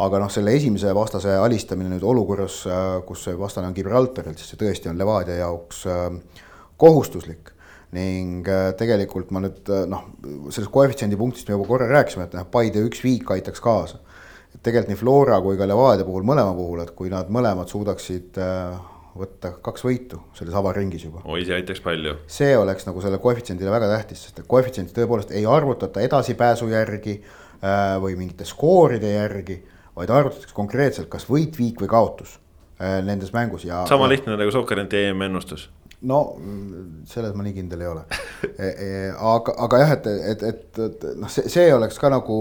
[0.00, 4.52] aga noh, selle esimese vastase alistamine nüüd olukorras, äh, kus see vastane on Gibraltarilt, siis
[4.52, 6.06] see tõesti on Levadia jaoks äh,
[6.80, 7.52] kohustuslik
[7.96, 10.06] ning äh, tegelikult ma nüüd noh,
[10.48, 14.00] sellest koefitsiendi punktist me juba korra rääkisime, et noh, Paide üks viik aitaks kaasa.
[14.54, 18.40] et tegelikult nii Flora kui ka Levadia puhul, mõlema puhul, et kui nad mõlemad suudaksid
[19.20, 21.24] võtta kaks võitu selles avaringis juba.
[21.26, 22.14] oi, see aitaks palju.
[22.30, 27.18] see oleks nagu selle koefitsiendile väga tähtis, sest et koefitsienti tõepoolest ei arvutata edasipääsu järgi
[28.00, 29.58] või mingite skooride järgi
[30.00, 32.36] vaid arvutatakse konkreetselt, kas võit, viik või kaotus
[32.80, 33.84] äh, nendes mängus ja.
[33.90, 35.68] sama lihtne nagu Sokkerenti EM-ennustus.
[36.08, 36.20] no
[37.08, 38.04] selles ma nii kindel ei ole
[38.48, 42.38] e, e, aga, aga jah, et, et, et, et noh, see, see oleks ka nagu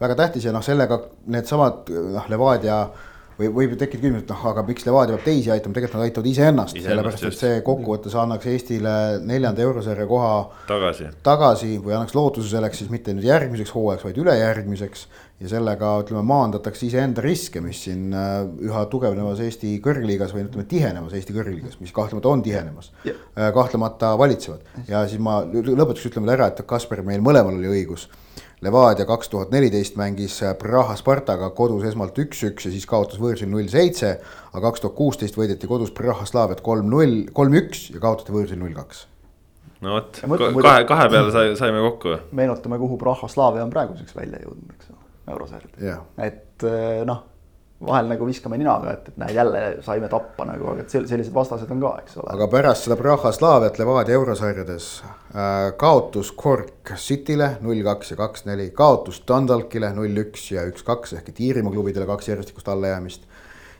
[0.00, 2.82] väga tähtis ja noh, sellega needsamad noh, Levadia
[3.38, 6.08] või võib ju tekkida küsimus, et noh, aga miks Levadia peab teisi aitama, tegelikult nad
[6.08, 10.32] aitavad iseennast ise, sellepärast et see kokkuvõttes annaks Eestile neljanda eurosarja koha
[10.70, 11.10] tagasi.
[11.26, 15.06] tagasi või annaks lootuse selleks siis mitte nüüd järgmiseks hooajaks, vaid ülejärgmiseks
[15.38, 20.66] ja sellega ütleme, maandatakse iseenda riske, mis siin äh, üha tugevnevas Eesti kõrgliigas või ütleme,
[20.70, 24.66] tihenevas Eesti kõrgliigas, mis kahtlemata on tihenemas yeah., äh, kahtlemata valitsevad.
[24.88, 28.08] ja siis ma lõpetuseks ütleme ära, et Kasper, meil mõlemal oli õigus.
[28.66, 33.50] Levadia kaks tuhat neliteist mängis äh, Praha Spartaga kodus esmalt üks-üks ja siis kaotas võõrsil
[33.52, 34.16] null seitse.
[34.50, 39.06] aga kaks tuhat kuusteist võideti kodus Praha Slaviat kolm-null, kolm-üks ja kaotati võõrsil null-kaks
[39.86, 40.18] no vot,
[40.58, 42.18] kahe, kahe peale sai, saime kokku.
[42.34, 44.97] meenutame, kuhu Praha Slavia on praeguseks välja jõudnud, eks ole
[45.32, 46.04] eurosarjad yeah..
[46.16, 47.24] et eh, noh,
[47.86, 51.70] vahel nagu viskame ninaga, et, et näed, jälle saime tappa nagu, aga et sellised vastased
[51.70, 52.30] on ka, eks ole.
[52.34, 58.48] aga pärast seda Praha Slaaviat Levadia eurosarjades äh, kaotus Cork City'le null kaks ja kaks
[58.48, 63.28] neli, kaotus Dundalkile null üks ja üks kaks ehk et Iirimaa klubidele kaks järjestikust allajäämist.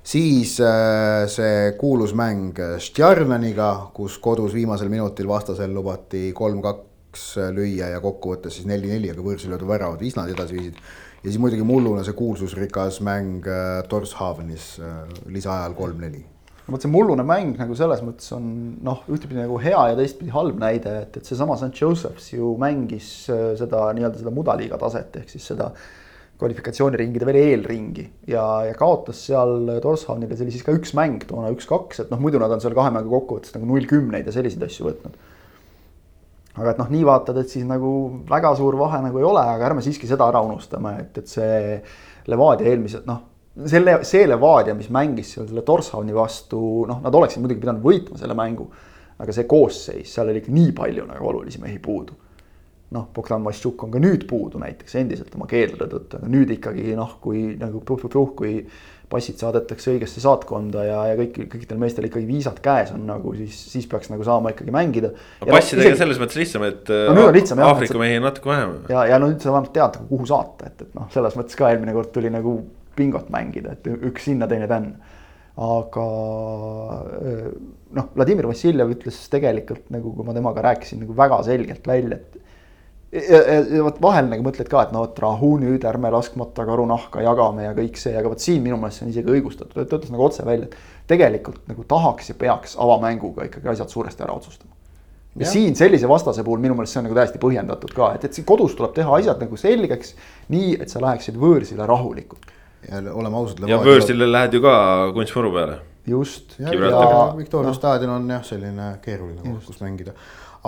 [0.08, 7.98] Siis äh, see kuulus mäng Stjarnaniga, kus kodus viimasel minutil vastasel lubati kolm-kaks lüüa ja
[8.04, 10.80] kokkuvõttes siis neli-neli, aga võõrsil löödud väravad Island edasi viisid
[11.28, 16.24] ja siis muidugi mullune see kuulsusrikas mäng äh, Torshavenis äh, lisaajal kolm-neli.
[16.68, 18.48] vot see mullune mäng nagu selles mõttes on
[18.84, 23.10] noh, ühtepidi nagu hea ja teistpidi halb näide, et, et seesama St Joseph's ju mängis
[23.32, 25.70] äh, seda nii-öelda seda mudaliiga taset ehk siis seda
[26.38, 31.50] kvalifikatsiooniringide veel eelringi ja, ja kaotas seal Torshavnile, see oli siis ka üks mäng toona,
[31.52, 34.64] üks-kaks, et noh, muidu nad on seal kahe mängu kokkuvõttes nagu null kümneid ja selliseid
[34.68, 35.18] asju võtnud.
[36.58, 37.90] Aga et noh, nii vaatad, et siis nagu
[38.28, 41.80] väga suur vahe nagu ei ole, aga ärme siiski seda ära unustame, et, et see
[42.28, 43.24] Levadia eelmised noh
[43.66, 48.20] selle, see Levadia, mis mängis seal selle Torshavni vastu, noh, nad oleksid muidugi pidanud võitma
[48.20, 48.68] selle mängu.
[49.18, 52.14] aga see koosseis, seal oli ikka nii palju nagu olulisi mehi puudu.
[52.94, 56.94] noh, Bogdan Vassiuk on ka nüüd puudu näiteks endiselt oma keeldude tõttu, aga nüüd ikkagi
[56.96, 58.62] noh, kui nagu puh-puh-puh, kui
[59.08, 63.56] passid saadetakse õigesse saatkonda ja, ja kõik, kõikidel meestel ikkagi viisad käes on nagu siis,
[63.72, 65.12] siis peaks nagu saama ikkagi mängida.
[65.40, 68.74] no passidega no, selles mõttes lihtsam, et no, lihtsam, Aafrika mehi on natuke vähem.
[68.92, 71.72] ja, ja no nüüd sa vähemalt tead, kuhu saata, et, et noh, selles mõttes ka
[71.72, 72.58] eelmine kord tuli nagu
[72.98, 75.14] bingot mängida, et üks sinna, teine tänna.
[75.58, 76.04] aga
[77.98, 82.37] noh, Vladimir Vassiljev ütles tegelikult nagu, kui ma temaga rääkisin nagu väga selgelt välja, et
[83.12, 87.22] ja, ja, vot vahel nagu mõtled ka, et no vot rahu nüüd, ärme laskmata karunahka
[87.24, 90.00] jagame ja kõik see, aga vot siin minu meelest see on isegi õigustatud, et ta
[90.00, 94.36] ütles nagu otse välja, et tegelikult nagu tahaks ja peaks avamänguga ikkagi asjad suuresti ära
[94.36, 94.74] otsustama.
[95.38, 95.50] ja ja.
[95.50, 98.46] siin sellise vastase puhul minu meelest see on nagu täiesti põhjendatud ka, et, et siin
[98.48, 100.14] kodus tuleb teha asjad nagu selgeks,
[100.52, 103.64] nii et sa läheksid võõrsile rahulikult ja oleme ausad.
[103.68, 104.74] ja Võõrsile lähed ju ka
[105.14, 105.78] kunstmuru peale.
[106.06, 106.58] just.
[106.58, 107.74] ja, ja Victoria no.
[107.74, 110.14] staadion on jah, selline keeruline koht, kus mängida.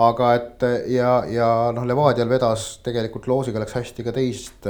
[0.01, 4.69] Aga et ja, ja noh, Levadial vedas tegelikult loosiga läks hästi ka teist,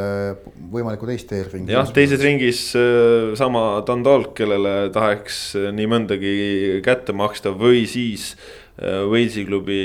[0.74, 1.72] võimalikku teist eelringi.
[1.76, 5.44] jah, teises ringis äh, sama Dundalk, kellele tahaks
[5.78, 6.34] nii mõndagi
[6.86, 8.34] kätte maksta või siis
[8.82, 9.78] Äh, Walesi klubi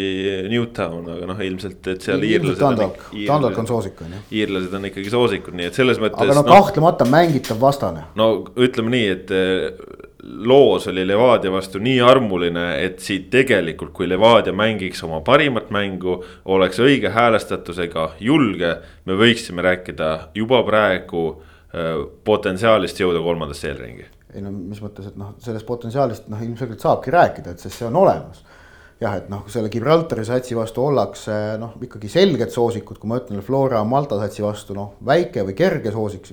[0.49, 4.21] Newtown, aga noh, ilmselt, et seal iirlased Dundalk, Dundalk on soosik on ju.
[4.39, 6.17] iirlased on ikkagi soosikud, nii et selles mõttes.
[6.23, 8.07] aga no, no kahtlemata mängitav vastane.
[8.17, 14.09] no ütleme nii, et äh, loos oli Levadia vastu nii armuline, et siit tegelikult, kui
[14.09, 22.03] Levadia mängiks oma parimat mängu, oleks õige häälestatusega julge, me võiksime rääkida juba praegu äh,
[22.25, 24.11] potentsiaalist jõuda kolmandasse eelringi.
[24.35, 27.89] ei no mis mõttes, et noh, sellest potentsiaalist noh, ilmselgelt saabki rääkida, et sest see
[27.89, 28.43] on olemas
[29.01, 33.43] jah, et noh, selle Gibraltari satsi vastu ollakse noh, ikkagi selged soosikud, kui ma ütlen,
[33.45, 36.31] Flora Malta satsi vastu noh, väike või kerge soosik,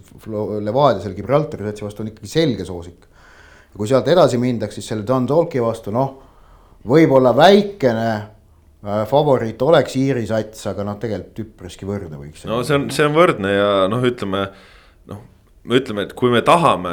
[0.64, 3.10] Levadia selle Gibraltari satsi vastu on ikkagi selge soosik.
[3.74, 6.14] Ja kui sealt edasi mindaks, siis selle Dundalki vastu noh,
[6.88, 12.46] võib-olla väikene äh, favoriit oleks Iiri sats, aga noh, tegelikult üpriski võrdne võiks.
[12.50, 14.48] no see on, see on võrdne ja noh, ütleme
[15.64, 16.92] me ütleme, et kui me tahame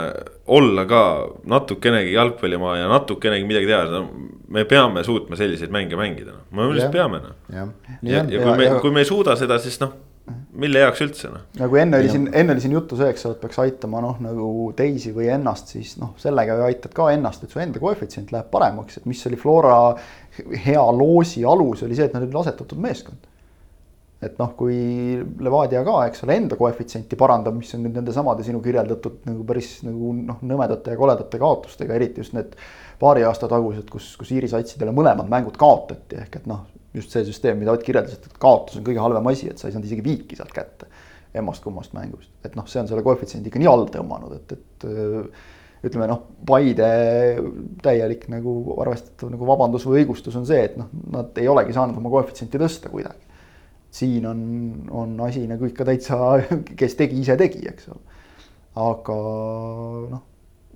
[0.50, 1.02] olla ka
[1.50, 4.02] natukenegi jalgpallimaa ja natukenegi midagi teha, no
[4.54, 7.34] me peame suutma selliseid mänge mängida, noh, me lihtsalt peame noh.
[7.50, 7.66] ja,
[8.06, 9.96] ja, ja kui me, kui me ei suuda seda, siis noh,
[10.64, 11.46] mille jaoks üldse noh.
[11.60, 14.20] nagu enne oli siin, enne oli siin juttu see, eks ole, et peaks aitama noh,
[14.24, 18.32] nagu teisi või ennast, siis noh, sellega ju aitad ka ennast, et su enda koefitsient
[18.34, 19.80] läheb paremaks, et mis oli Flora
[20.38, 23.28] hea loosi alus, oli see, et nad olid asetatud meeskond.
[24.20, 24.76] Et noh, kui
[25.40, 29.46] Levadia ka, eks ole, enda koefitsienti parandab, mis on nüüd nende samade sinu kirjeldatud nagu
[29.48, 32.52] päris nagu noh, nõmedate ja koledate kaotustega, eriti just need
[33.00, 37.24] paari aasta tagused, kus, kus Iiri satsidele mõlemad mängud kaotati, ehk et noh, just see
[37.28, 40.04] süsteem, mida Ott kirjeldas, et kaotus on kõige halvem asi, et sa ei saanud isegi
[40.06, 40.90] viiki sealt kätte
[41.38, 44.86] emmast-kummast mängust, et noh, see on selle koefitsiendi ikka nii all tõmmanud, et, et
[45.86, 46.88] ütleme noh, Paide
[47.84, 52.00] täielik nagu arvestatav nagu vabandus või õigustus on see, et noh, nad ei olegi saanud
[52.00, 53.30] oma koefitsienti tõsta kuidagi
[53.90, 54.40] siin on,
[54.90, 56.16] on asi nagu ikka täitsa,
[56.78, 58.18] kes tegi, ise tegi, eks ole.
[58.80, 59.16] aga
[60.12, 60.22] noh,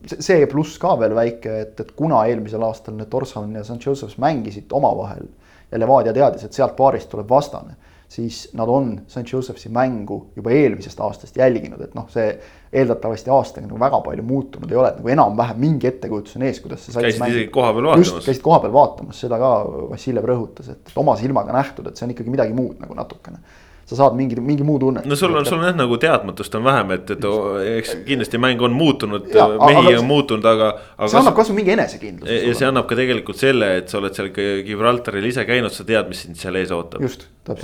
[0.04, 4.18] see pluss ka veel väike, et, et kuna eelmisel aastal need Torshavn ja St Joseph's
[4.20, 5.28] mängisid omavahel
[5.70, 7.76] ja Levadia teadis, et sealt paarist tuleb vastane
[8.14, 12.28] siis nad on St Joseph'i mängu juba eelmisest aastast jälginud, et noh, see
[12.74, 16.60] eeldatavasti aastaga nagu väga palju muutunud ei ole, et nagu enam-vähem mingi ettekujutus on ees,
[16.62, 18.26] kuidas see käisid isegi kohapeal vaatamas.
[18.28, 19.52] käisid kohapeal vaatamas, seda ka
[19.90, 23.42] Vassiljev rõhutas, et oma silmaga nähtud, et see on ikkagi midagi muud nagu natukene
[23.84, 25.02] sa saad mingi, mingi muu tunne.
[25.04, 27.26] no sul on, sul on jah nagu teadmatust on vähem, et, et
[27.74, 31.10] eks kindlasti mäng on muutunud, mehi on muutunud, aga, aga.
[31.12, 32.40] see annab kasvõi mingi enesekindluse.
[32.48, 34.32] ja see annab ka tegelikult selle, et sa oled seal
[34.64, 37.04] Gibraltaril ise käinud, sa tead, mis sind seal ees ootab.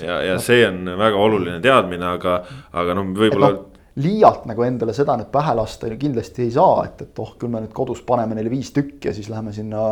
[0.04, 2.40] ja, ja see on väga oluline teadmine, aga,
[2.76, 3.66] aga noh, võib-olla no,
[3.98, 7.62] liialt nagu endale seda nüüd pähe lasta kindlasti ei saa, et, et oh, küll me
[7.64, 9.82] nüüd kodus paneme neile viis tükki ja siis läheme sinna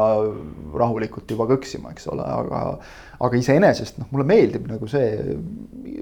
[0.79, 2.65] rahulikult juba kõksima, eks ole, aga.
[3.19, 5.09] aga iseenesest noh, mulle meeldib nagu see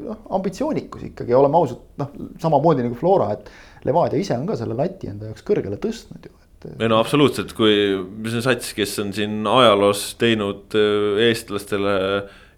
[0.04, 4.76] noh, ambitsioonikus ikkagi, oleme ausad, noh samamoodi nagu Flora, et Levadia ise on ka selle
[4.76, 6.34] lati enda jaoks kõrgele tõstnud ju
[6.80, 7.74] ei no absoluutselt, kui,
[8.22, 11.96] mis on sats, kes on siin ajaloos teinud äh, eestlastele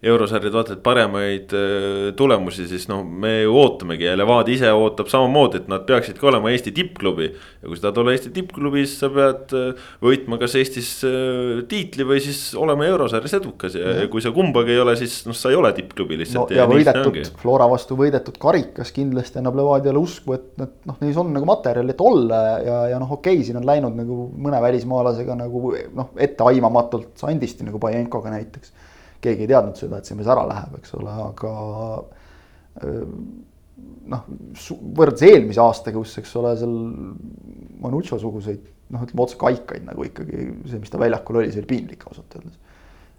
[0.02, 5.62] eurosarjad vaatad paremaid äh, tulemusi, siis noh, me ju ootamegi ja Levadia ise ootab samamoodi,
[5.62, 7.26] et nad peaksidki olema Eesti tippklubi.
[7.32, 12.06] ja kui sa tahad olla Eesti tippklubis, sa pead äh, võitma kas Eestis äh, tiitli
[12.06, 15.50] või siis olema eurosarjas edukas ja, ja kui sa kumbagi ei ole, siis noh, sa
[15.50, 16.54] ei ole tippklubi lihtsalt no,.
[16.54, 21.18] ja, ja võidetud, Flora vastu võidetud karikas kindlasti annab Levadiale usku, et nad noh, neis
[21.18, 24.62] on nagu materjali, et olla ja, ja noh, okei okay,, siin on läinud nagu mõne
[24.62, 28.87] välismaalasega nagu noh, etteaimamatult, Sandisti nagu Bajenkoga näiteks
[29.24, 31.52] keegi ei teadnud seda, et see mees ära läheb, eks ole, aga
[34.09, 34.24] noh,
[34.98, 36.74] võrreldes eelmise aastaga, kus, eks ole, seal
[37.83, 41.70] Manucho suguseid noh, ütleme otse kaikaid nagu ikkagi see, mis ta väljakul oli, see oli
[41.70, 42.57] piinlik ausalt öeldes.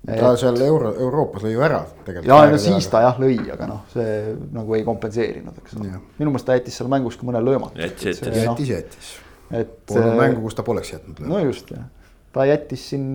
[0.07, 2.31] ta seal euro, Euroopas lõi ju ära tegelikult.
[2.31, 4.17] ja no siis ta jah lõi, aga noh, see
[4.55, 5.93] nagu ei kompenseerinud, eks ole.
[6.19, 7.79] minu meelest ta jättis seal mängus ka mõne löömatu.
[7.79, 9.13] jättis, jättis, jättis, jättis.
[9.51, 9.77] et.
[9.89, 11.23] Polnud mängu, kus ta poleks jätnud.
[11.29, 11.87] no just jah
[12.33, 13.05] ta jättis siin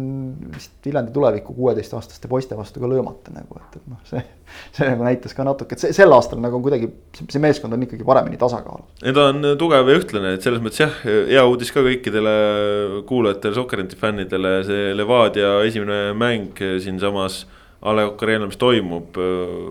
[0.55, 4.23] vist Viljandi tuleviku kuueteistaastaste poiste vastu ka löömata nagu, et, et noh, see,
[4.75, 6.91] see nagu näitas ka natuke, et see sel aastal nagu kuidagi,
[7.23, 8.91] see meeskond on ikkagi paremini tasakaalus.
[9.05, 12.35] ta on tugev ja ühtlane, et selles mõttes jah, hea uudis ka kõikidele
[13.09, 17.45] kuulajatele, Sokkerneti fännidele, see Levadia esimene mäng siinsamas.
[17.85, 19.19] A Le Coq Arena'l, mis toimub,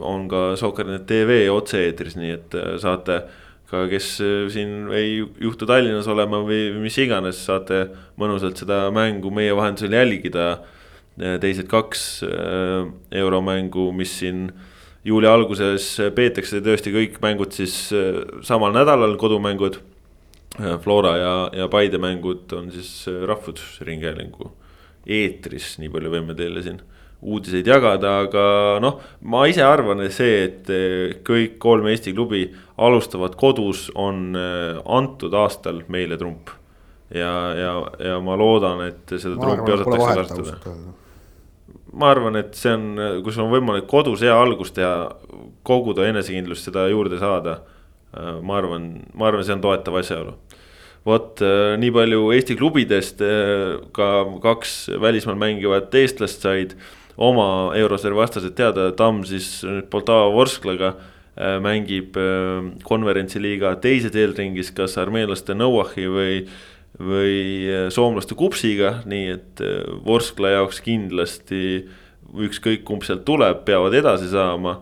[0.05, 3.15] on ka Sokkernet tv otse-eetris, nii et saate
[3.73, 7.87] ka kes äh, siin ei juhtu Tallinnas olema või mis iganes, saate
[8.21, 10.47] mõnusalt seda mängu meie vahendusel jälgida.
[11.17, 12.85] Äh, teised kaks äh,
[13.23, 14.47] euromängu, mis siin
[15.03, 17.75] juuli alguses peetakse, tõesti kõik mängud siis
[18.47, 19.81] samal nädalal, kodumängud.
[20.83, 24.51] Flora ja, ja Paide mängud on siis Rahvusringhäälingu
[25.09, 26.77] eetris, nii palju võime teile siin
[27.23, 28.45] uudiseid jagada, aga
[28.83, 28.99] noh,
[29.31, 32.45] ma ise arvan, et see, et eh, kõik kolm Eesti klubi
[32.83, 36.51] alustavad kodus, on eh, antud aastal meile trump.
[37.13, 40.77] ja, ja, ja ma loodan, et seda ma trumpi osatakse kasutada.
[41.93, 42.87] ma arvan, et see on,
[43.23, 45.11] kui sul on võimalik kodus hea algus teha,
[45.63, 47.61] koguda enesekindlust, seda juurde saada.
[48.13, 50.35] Eh, ma arvan, ma arvan, see on toetav asjaolu
[51.03, 51.41] vot
[51.83, 53.19] nii palju Eesti klubidest,
[53.91, 54.05] ka
[54.39, 56.77] kaks välismaal mängivat eestlast said
[57.17, 64.97] oma Eurosarja vastased teada, Tamm siis Poltava Vorsklaga äh, mängib äh, konverentsiliiga teises eelringis, kas
[65.01, 66.39] armeenlaste Nõuahi või,
[66.99, 67.35] või
[67.69, 69.65] äh, soomlaste Kupsiga, nii et
[70.05, 71.83] Vorskla jaoks kindlasti
[72.33, 74.79] ükskõik kumb sealt tuleb, peavad edasi saama.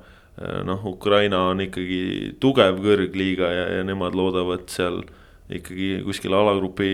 [0.66, 5.02] noh, Ukraina on ikkagi tugev kõrgliiga ja, ja nemad loodavad seal
[5.52, 6.88] ikkagi kuskile alagrupi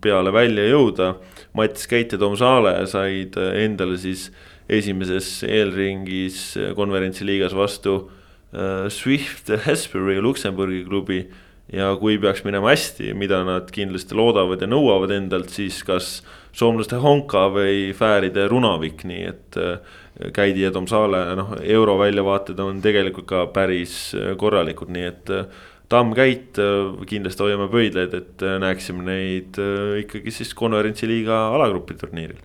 [0.00, 1.12] peale välja jõuda.
[1.54, 7.96] Mats Käit ja Tom Saale said endale siis äh, esimeses eelringis konverentsiliigas vastu
[8.52, 11.24] äh, Swift Hesperi Luksemburgi klubi.
[11.72, 16.08] ja kui peaks minema hästi, mida nad kindlasti loodavad ja nõuavad endalt, siis kas
[16.52, 19.78] soomlaste Honka või Fääride Runavik, nii et äh,
[20.36, 25.34] Käidi ja Tom Saale, noh, euro väljavaated on tegelikult ka päris äh, korralikud, nii et
[25.92, 26.56] Tamm Käit,
[27.08, 29.58] kindlasti hoiame pöidlaid, et näeksime neid
[30.00, 32.40] ikkagi siis konverentsiliiga alagrupi turniiril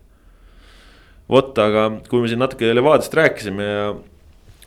[1.31, 3.87] vot, aga kui me siin natuke Levadiast rääkisime ja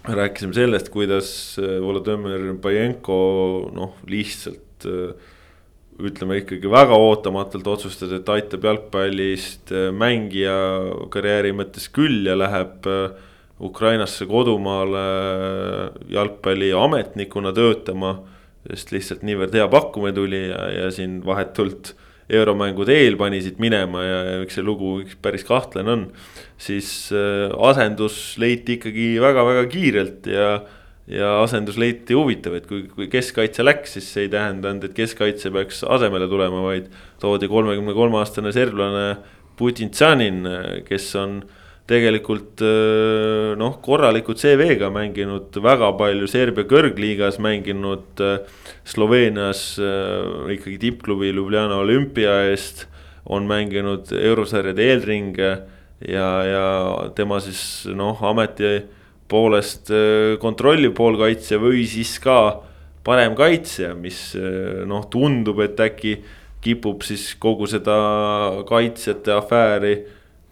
[0.08, 3.20] rääkisime sellest, kuidas äh, Volodõmõr Bajenko
[3.76, 5.12] noh, lihtsalt äh,
[6.00, 10.56] ütleme ikkagi väga ootamatult otsustas, et aitab jalgpallist äh, mängija
[11.12, 12.88] karjääri mõttes küll ja läheb
[13.60, 15.00] Ukrainasse kodumaale
[16.08, 18.20] jalgpalliametnikuna töötama.
[18.70, 21.94] sest lihtsalt niivõrd hea pakkumine tuli ja, ja siin vahetult
[22.30, 26.04] euromängude eel pani siit minema ja, ja eks see lugu päris kahtlane on.
[26.60, 30.50] siis äh, asendus leiti ikkagi väga-väga kiirelt ja,
[31.10, 35.52] ja asendus leiti huvitav, et kui, kui keskkaitse läks, siis see ei tähendanud, et keskkaitse
[35.54, 36.90] peaks asemele tulema, vaid
[37.22, 39.14] toodi kolmekümne kolme aastane serblane
[39.60, 40.46] Putin Tsanin,
[40.86, 41.40] kes on
[41.90, 48.38] tegelikult äh, noh, korraliku CV-ga mänginud väga palju Serbia kõrgliigas, mänginud äh,
[48.88, 52.86] Sloveenias äh, ikkagi tippklubi Ljubljana olümpia eest.
[53.30, 55.50] on mänginud eurosarjade eelringe
[56.08, 56.62] ja, ja
[57.14, 58.80] tema siis noh, ameti
[59.30, 59.92] poolest
[60.42, 62.64] kontrolliv poolkaitsja või siis ka
[63.06, 64.32] parem kaitsja, mis
[64.88, 66.16] noh, tundub, et äkki
[66.64, 68.00] kipub siis kogu seda
[68.66, 69.94] kaitsjate afääri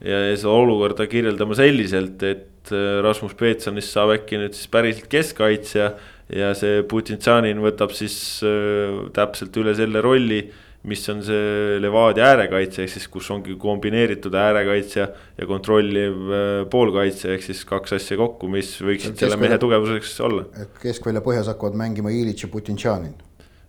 [0.05, 5.11] ja, ja seda olukorda kirjeldama selliselt, et äh, Rasmus Peetsonist saab äkki nüüd siis päriselt
[5.13, 5.93] keskkaitsja.
[6.29, 10.43] ja see Putin-Tsanin võtab siis äh, täpselt üle selle rolli,
[10.89, 17.33] mis on see Levadia äärekaitse, ehk siis kus ongi kombineeritud äärekaitsja ja kontrolliv äh, poolkaitse,
[17.35, 20.45] ehk siis kaks asja kokku, mis võiksid Keskvälja, selle mehe tugevuseks olla.
[20.61, 23.17] et keskvälja põhjas hakkavad mängima Ilitš ja Putin-Tsanin.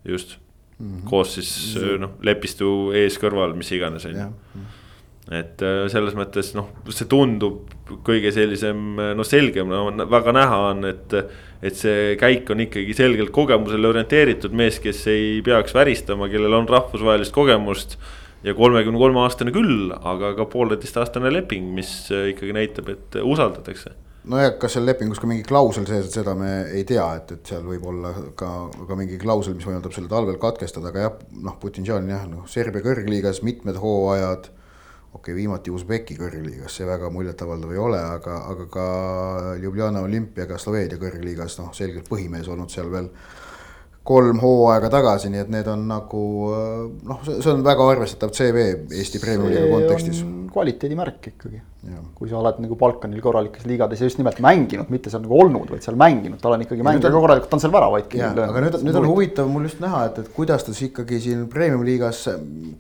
[0.06, 0.38] just
[0.78, 1.10] mm, -hmm.
[1.10, 4.30] koos siis noh, Lepistu ees kõrval, mis iganes on ju
[5.30, 7.70] et äh, selles mõttes noh, see tundub
[8.06, 11.16] kõige sellisem noh, selgem no, väga näha on, et.
[11.60, 16.70] et see käik on ikkagi selgelt kogemusele orienteeritud mees, kes ei peaks väristama, kellel on
[16.70, 17.98] rahvusvahelist kogemust.
[18.44, 23.92] ja kolmekümne kolme aastane küll, aga ka pooleteistaastane leping, mis äh, ikkagi näitab, et usaldatakse
[24.30, 27.52] nojah, kas seal lepingus ka mingi klausel sees, et seda me ei tea, et, et
[27.52, 28.52] seal võib olla ka,
[28.88, 32.84] ka mingi klausel, mis võimaldab selle talvel katkestada, aga jah, noh, Putinšan jah, noh, Serbia
[32.86, 34.50] kõrgliigas mitmed hooajad
[35.14, 38.88] okei okay,, viimati Usbeki kõrgliigas, see väga muljetavaldav ei ole, aga, aga ka
[39.62, 43.10] Ljubljana olümpiaga Sloveenia kõrgliigas noh, selgelt põhimees olnud seal veel
[44.10, 46.22] kolm hooaega tagasi, nii et need on nagu
[47.06, 48.64] noh, see on väga arvestatav CV
[48.98, 50.22] Eesti Premiumi-liiga kontekstis.
[50.50, 51.60] kvaliteedimärk ikkagi,
[52.18, 55.70] kui sa oled nagu Balkanil korralikes liigades ja just nimelt mänginud, mitte seal nagu olnud,
[55.70, 58.24] vaid seal mänginud, tal on ikkagi mänginud väga korralikult, ta on seal väravaidki.
[58.26, 61.46] aga nüüd, nüüd on huvitav mul just näha, et, et kuidas ta siis ikkagi siin
[61.54, 62.24] Premium-liigas,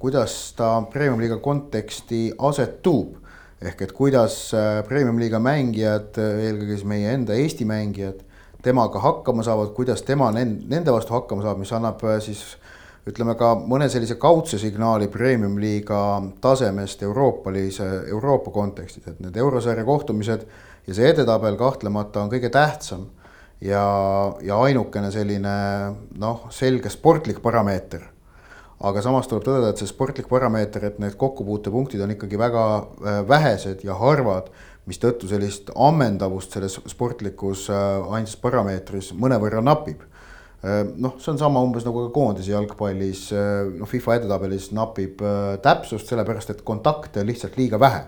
[0.01, 3.19] kuidas ta Premium-liiga konteksti asetub.
[3.59, 8.25] ehk et kuidas äh, Premium-liiga mängijad, eelkõige siis meie enda Eesti mängijad
[8.63, 12.43] temaga hakkama saavad, kuidas tema nende vastu hakkama saab, mis annab äh, siis
[13.09, 15.99] ütleme ka mõne sellise kaudse signaali premium-liiga
[16.43, 20.45] tasemest euroopalise, Euroopa kontekstis, et need eurosarja kohtumised
[20.87, 23.07] ja see edetabel kahtlemata on kõige tähtsam
[23.61, 23.83] ja,
[24.45, 25.55] ja ainukene selline
[26.19, 28.07] noh, selge sportlik parameeter.
[28.79, 33.17] aga samas tuleb tõdeda, et see sportlik parameeter, et need kokkupuutepunktid on ikkagi väga äh,
[33.27, 34.47] vähesed ja harvad
[34.87, 40.05] mistõttu sellist ammendavust selles sportlikus äh, ainsas parameetris mõnevõrra napib.
[40.63, 45.21] Äh, noh, see on sama umbes nagu ka koondise jalgpallis, äh, noh FIFA edetabelis napib
[45.65, 48.07] täpsust, sellepärast et kontakte on lihtsalt liiga vähe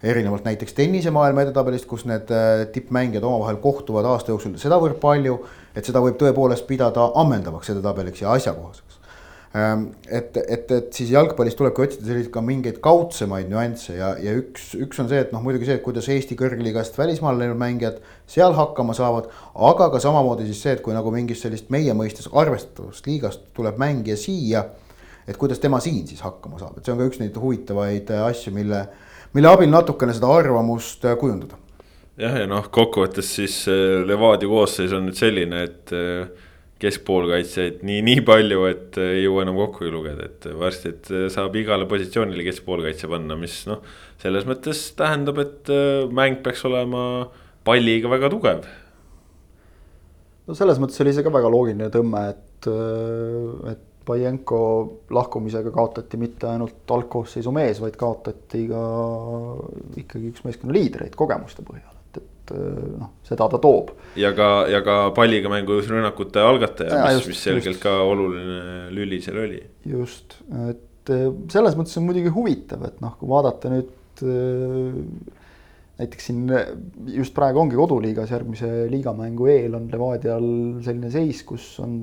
[0.00, 2.30] erinevalt näiteks tennisemaailma edetabelist, kus need
[2.72, 5.34] tippmängijad omavahel kohtuvad aasta jooksul sedavõrd palju,
[5.76, 8.89] et seda võib tõepoolest pidada ammendavaks edetabeliks ja asjakohaseks.
[9.50, 14.30] Ähm, et, et, et siis jalgpallis tulebki otsida selliseid ka mingeid kaudsemaid nüansse ja, ja
[14.38, 17.96] üks, üks on see, et noh, muidugi see, et kuidas Eesti kõrgliigast välismaale läinud mängijad
[18.30, 19.26] seal hakkama saavad.
[19.58, 23.80] aga ka samamoodi siis see, et kui nagu mingist sellist meie mõistes arvestatavast liigast tuleb
[23.82, 24.62] mängija siia.
[25.26, 28.22] et kuidas tema siin siis hakkama saab, et see on ka üks neid huvitavaid äh,
[28.28, 28.84] asju, mille,
[29.34, 31.58] mille abil natukene seda arvamust äh, kujundada.
[32.22, 35.96] jah, ja noh, kokkuvõttes siis äh, Levadia koosseis on nüüd selline, et
[36.80, 41.86] keskpoolkaitsjaid nii, nii palju, et ei jõua enam kokkugi lugeda, et varsti, et saab igale
[41.90, 43.82] positsioonile keskpoolkaitse panna, mis noh.
[44.22, 47.02] selles mõttes tähendab, et äh, mäng peaks olema
[47.66, 48.64] palliga väga tugev.
[50.48, 54.58] no selles mõttes oli see ka väga loogiline tõmme, et, äh, et Bajenko
[55.12, 58.82] lahkumisega kaotati mitte ainult algkoosseisu mees, vaid kaotati ka
[60.00, 61.89] ikkagi üks meeskonna liidreid kogemuste põhjal
[62.50, 63.92] et äh, noh, seda ta toob.
[64.18, 67.82] ja ka, ja ka palliga mängus rünnakute algataja, mis, mis selgelt just.
[67.82, 69.60] ka oluline lüli seal oli.
[69.86, 74.98] just, et äh, selles mõttes on muidugi huvitav, et noh, kui vaadata nüüd äh,
[76.00, 76.46] näiteks siin
[77.12, 80.46] just praegu ongi koduliigas järgmise liigamängu eel on Levadial
[80.84, 81.98] selline seis, kus on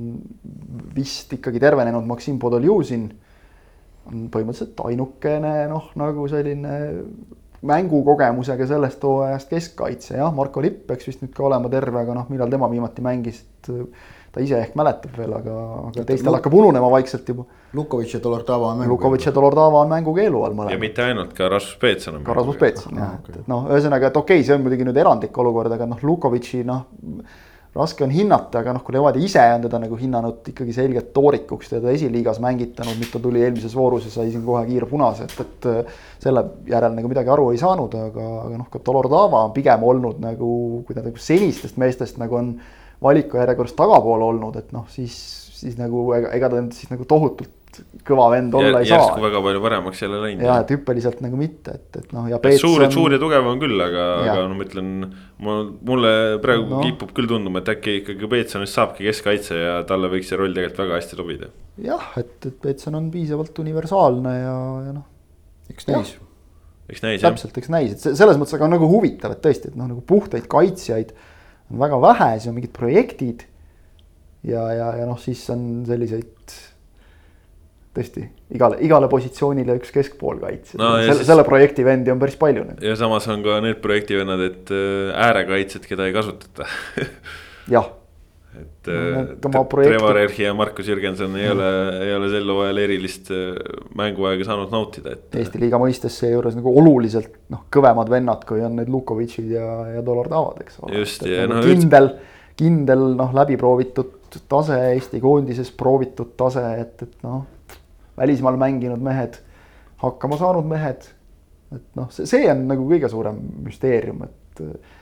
[0.93, 3.09] vist ikkagi tervenenud Maksim Podoljuzin.
[4.07, 6.75] on põhimõtteliselt ainukene noh, nagu selline
[7.65, 12.29] mängukogemusega sellest hooajast keskkaitse, jah, Marko Lipp peaks vist nüüd ka olema terve, aga noh,
[12.29, 13.71] millal tema viimati mängis, et
[14.33, 15.55] ta ise ehk mäletab veel, aga,
[15.87, 17.47] aga teistel hakkab ununema vaikselt juba.
[17.77, 18.93] Lukovitš ja Dolordava on mängu.
[18.93, 20.75] Lukovitš ja Dolordava on mängukeelu all mõlemad.
[20.75, 22.23] ja mitte ainult, ka Rasmus Peetson on.
[22.27, 25.01] ka Rasmus Peetson jah, et, et noh, ühesõnaga, et okei okay,, see on muidugi nüüd
[25.01, 26.85] erandlik olukord, aga noh, Lukovitši noh
[27.77, 31.71] raske on hinnata, aga noh, kui Levadia ise on teda nagu hinnanud ikkagi selgelt toorikuks,
[31.71, 35.37] teda esiliigas mängitanud, nüüd ta tuli eelmises voorus ja sai siin kohe kiire punase, et,
[35.45, 39.53] et äh, selle järel nagu midagi aru ei saanud, aga, aga noh, ka Dolordava on
[39.55, 40.51] pigem olnud nagu,
[40.87, 42.55] kui ta nagu senistest meestest nagu on
[43.03, 45.15] valikujärjekorras tagapool olnud, et noh, siis,
[45.57, 47.53] siis nagu ega, ega ta nüüd siis nagu tohutult
[48.07, 48.97] kõva vend olla ei saa.
[48.97, 50.43] järsku väga palju paremaks jälle läinud.
[50.47, 52.39] ja, et hüppeliselt nagu mitte, et, et noh, ja.
[52.59, 54.91] suur on..., suur ja tugev on küll, aga, aga no ma ütlen,
[55.43, 55.57] ma,
[55.89, 56.13] mulle
[56.43, 56.83] praegu no.
[56.85, 60.85] kipub küll tunduma, et äkki ikkagi Peetsonist saabki keskkaitse ja talle võiks see roll tegelikult
[60.85, 61.51] väga hästi sobida.
[61.87, 64.55] jah, et, et Peetson on piisavalt universaalne ja,
[64.87, 65.07] ja noh.
[65.73, 66.15] eks näis.
[66.87, 67.27] eks näis jah.
[67.29, 70.47] täpselt, eks näis, et selles mõttes aga nagu huvitav, et tõesti, et noh, nagu puhtaid
[70.51, 71.13] kaitsjaid
[71.67, 73.45] on väga vähe, siis on mingid projektid.
[74.47, 76.36] ja, ja, ja noh, siis on selliseid
[77.97, 78.23] tõesti
[78.53, 80.95] igale, igale positsioonile üks keskpoolkaitsja no,.
[81.03, 82.81] selle, selle projekti vendi on päris palju nüüd.
[82.85, 86.67] ja samas on ka need projektivennad, et äh, äärekaitsjad, keda ei kasutata
[87.75, 87.89] jah.
[88.57, 89.95] et no, projekt...
[89.95, 91.55] Trevor Erhi ja Markus Jürgenson ei mm.
[91.55, 91.71] ole,
[92.05, 93.57] ei ole sel hooajal erilist äh,
[93.97, 95.27] mänguaega saanud nautida, et.
[95.41, 99.67] Eesti liiga mõistes seejuures nagu oluliselt noh, kõvemad vennad, kui on need Lukovitšid ja,
[99.97, 101.03] ja Dolordavad, eks ole.
[101.03, 101.67] just ja nagu no.
[101.67, 102.13] kindel,
[102.57, 104.15] kindel noh, läbiproovitud
[104.47, 107.45] tase Eesti koondises, proovitud tase, et, et noh
[108.17, 109.39] välismaal mänginud mehed,
[110.03, 111.07] hakkama saanud mehed.
[111.75, 114.61] et noh, see, see on nagu kõige suurem müsteerium, et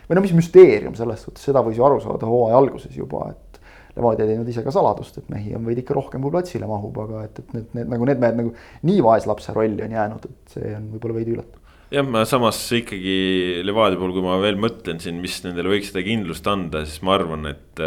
[0.10, 3.62] või no mis müsteerium selles suhtes, seda võis ju aru saada hooaja alguses juba, et
[3.96, 7.22] Levadia teinud ise ka saladust, et mehi on veidi ikka rohkem, kui platsile mahub, aga
[7.30, 8.52] et, et need, need nagu need mehed nagu
[8.90, 11.62] nii vaeslapse rolli on jäänud, et see on võib-olla veidi üllatav
[11.96, 16.04] jah, ma samas ikkagi Levadia puhul, kui ma veel mõtlen siin, mis nendele võiks seda
[16.06, 17.84] kindlust anda, siis ma arvan, et.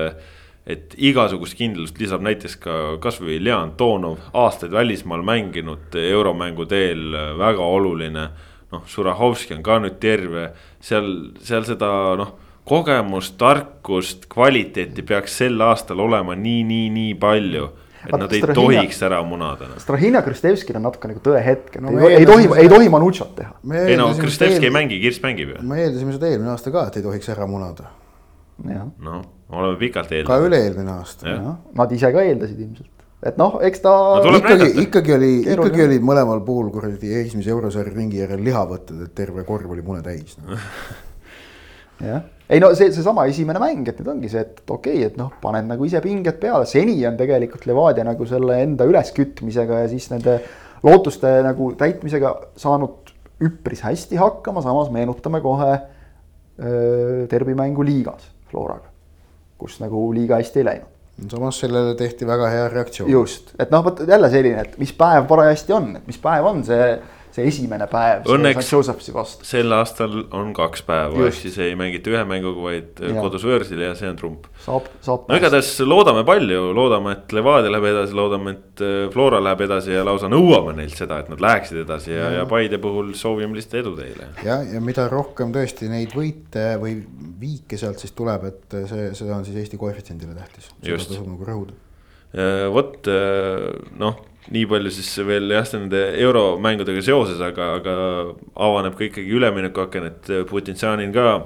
[0.68, 7.64] Et igasugust kindlust lisab näiteks ka kasvõi Leon Toonov, aastaid välismaal mänginud, euromängu teel väga
[7.64, 8.28] oluline.
[8.68, 10.50] noh, Šurahovski on ka nüüd terve,
[10.84, 11.06] seal,
[11.40, 11.88] seal seda
[12.20, 12.34] noh
[12.68, 18.42] kogemust, tarkust, kvaliteeti peaks sel aastal olema nii, nii, nii palju et Vaat nad ei
[18.42, 19.68] Strahina, tohiks ära munada.
[19.82, 23.54] Strahina Kristevskil on natuke nagu tõehetk, et no, ei, ei tohi, ei tohi Manutšot teha.
[23.84, 25.62] ei no Kristevski ei mängi, Kirss mängib ju.
[25.66, 27.90] me eeldasime seda eelmine aasta ka, et ei tohiks ära munada.
[28.64, 30.30] Noh, oleme pikalt eeldanud.
[30.30, 31.34] ka üle-eelmine aasta.
[31.78, 32.94] Nad ise ka eeldasid ilmselt
[33.26, 33.92] et noh, eks ta
[34.22, 34.32] no,.
[34.38, 39.14] ikkagi, ikkagi oli, ikkagi oli mõlemal puhul kuradi esimese eurosarja ringi järel liha võtted, et
[39.18, 40.54] terve korv oli mune täis no.
[42.10, 45.18] jah ei no see, seesama esimene mäng, et nüüd ongi see, et okei okay,, et
[45.20, 49.90] noh, paned nagu ise pinged peale, seni on tegelikult Levadia nagu selle enda üleskütmisega ja
[49.90, 50.38] siis nende
[50.86, 53.12] lootuste nagu täitmisega saanud
[53.44, 58.92] üpris hästi hakkama, samas meenutame kohe öö, derbimängu liigas Floraga,
[59.58, 60.94] kus nagu liiga hästi ei läinud
[61.30, 63.10] samas sellele tehti väga hea reaktsioon.
[63.10, 66.62] just, et noh, vot jälle selline, et mis päev parajasti on, et mis päev on
[66.64, 66.92] see
[67.34, 68.26] see esimene päev.
[68.32, 68.70] Õnneks
[69.46, 73.14] sel aastal on kaks päeva, ehk siis ei mängita ühe mänguga, vaid ja.
[73.20, 74.48] kodus võõrsil ja see on trump.
[74.64, 75.26] saab, saab.
[75.28, 79.94] no igatahes loodame palju, loodame, et Levadia läheb edasi, loodame, et äh, Flora läheb edasi
[79.94, 83.58] ja lausa nõuame neilt seda, et nad läheksid edasi ja, ja, ja Paide puhul soovime
[83.58, 84.30] lihtsalt edu teile.
[84.46, 86.96] ja, ja mida rohkem tõesti neid võite või
[87.40, 90.72] viike sealt siis tuleb, et see, seda on siis Eesti koefitsiendile tähtis.
[90.80, 91.78] seda tasub nagu rõhuda.
[92.74, 93.08] vot
[93.98, 94.24] noh
[94.54, 97.94] nii palju siis veel jah, nende euromängudega seoses, aga, aga
[98.68, 101.38] avaneb ka ikkagi üleminekuaken, et Putinsanin ka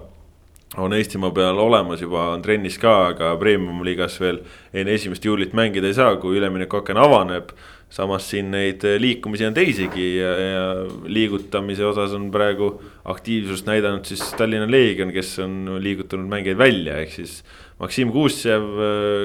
[0.81, 4.41] on Eestimaa peal olemas juba, on trennis ka, aga premium liigas veel
[4.73, 7.55] enne esimest juulit mängida ei saa, kui üleminekuaken avaneb.
[7.93, 10.61] samas siin neid liikumisi on teisigi ja, ja
[11.05, 12.71] liigutamise osas on praegu
[13.05, 17.43] aktiivsust näidanud siis Tallinna Leegion, kes on liigutanud mängijaid välja, ehk siis.
[17.83, 18.65] Maksim Kuusjev,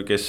[0.08, 0.28] kes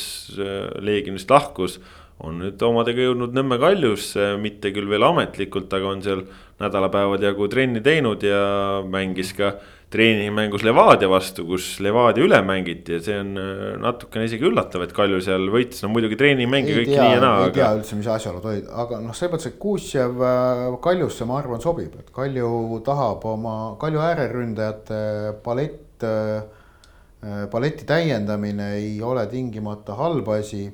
[0.78, 1.80] Leegionist lahkus
[2.26, 6.24] on nüüd omadega jõudnud Nõmme Kaljusse, mitte küll veel ametlikult, aga on seal
[6.58, 8.40] nädalapäevad jagu trenni teinud ja
[8.82, 9.52] mängis ka
[9.92, 14.92] treeningmängus Levadia vastu, kus Levadia üle mängiti ja see on äh, natukene isegi üllatav, et
[14.96, 17.38] Kalju seal võitis, no muidugi treeningmänge kõik nii ja naa.
[17.46, 17.54] ei aga...
[17.54, 21.62] tea üldse, mis asjaolud olid, aga noh, selles mõttes, et Kuusjev äh, Kaljusse, ma arvan,
[21.64, 25.00] sobib, et Kalju tahab oma, Kalju ääreründajate
[25.46, 30.66] palett, äh, paleti täiendamine ei ole tingimata halb asi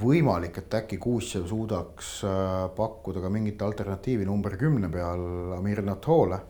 [0.00, 6.40] võimalik, et äkki Kuussev suudaks äh, pakkuda ka mingit alternatiivi number kümne peal Amir Natole.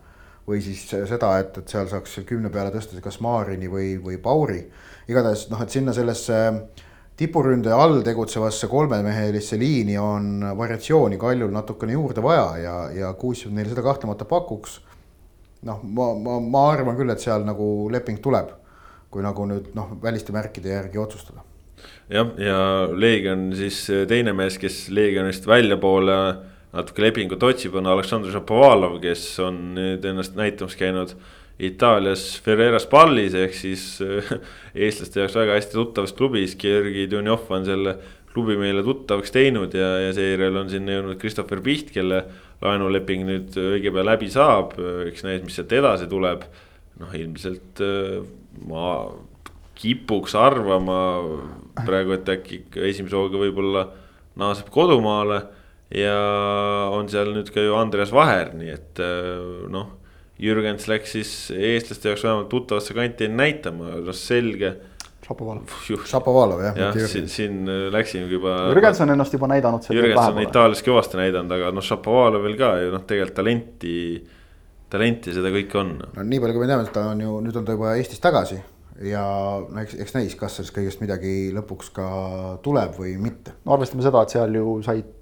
[0.45, 4.61] või siis seda, et, et seal saaks kümne peale tõsta kas Maarini või, või Pauri.
[5.09, 6.41] igatahes noh, et sinna sellesse
[7.17, 13.73] tipuründaja all tegutsevasse kolmemehelisse liini on variatsiooni Kaljul natukene juurde vaja ja, ja Kuussev neile
[13.73, 14.81] seda kahtlemata pakuks.
[15.63, 18.53] noh, ma, ma, ma arvan küll, et seal nagu leping tuleb,
[19.11, 21.54] kui nagu nüüd noh, väliste märkide järgi otsustada
[22.13, 22.59] jah, ja
[22.91, 26.19] Leegion siis äh, teine mees, kes Leegionist väljapoole
[26.75, 31.15] natuke lepingut otsib, on Aleksandr Šapovalov, kes on nüüd ennast näitamas käinud
[31.63, 34.33] Itaalias Ferreras Pallis ehk siis äh,
[34.87, 36.57] eestlaste jaoks väga hästi tuttavas klubis.
[36.59, 37.99] Georgi Dunjov on selle
[38.35, 42.25] klubi meile tuttavaks teinud ja, ja seejärel on sinna jõudnud Christopher Piht, kelle
[42.65, 44.75] laenuleping nüüd õige pea läbi saab,
[45.07, 46.43] eks näis, mis sealt edasi tuleb.
[46.99, 48.19] noh, ilmselt äh,
[48.67, 48.89] ma
[49.79, 50.99] kipuks arvama
[51.83, 53.85] praegu, et äkki esimese hooga võib-olla
[54.41, 55.43] naaseb kodumaale.
[55.95, 56.15] ja
[56.91, 60.01] on seal nüüd ka ju Andreas Vaher, nii et äh, noh.
[60.41, 64.73] Jürgens läks siis eestlaste jaoks vähemalt tuttavasse kanti näitama, noh selge.
[65.25, 65.71] Šapovalov.
[66.11, 66.81] Šapovalov jah.
[66.81, 68.57] jah, siin, siin äh, läksingi juba.
[68.73, 69.87] Jürgens on ennast juba näidanud.
[69.95, 73.95] Jürgens on Itaalias kõvasti näidanud, aga noh, Šapovalovil ka ju noh, tegelikult talenti
[74.95, 75.97] talenti seda kõike on.
[76.03, 78.61] no nii palju, kui me teame, ta on ju, nüüd on ta juba Eestis tagasi
[79.03, 79.25] ja
[79.65, 82.09] no eks, eks näis, kas sellest kõigest midagi lõpuks ka
[82.63, 83.57] tuleb või mitte.
[83.65, 85.13] no arvestame seda, et seal ju said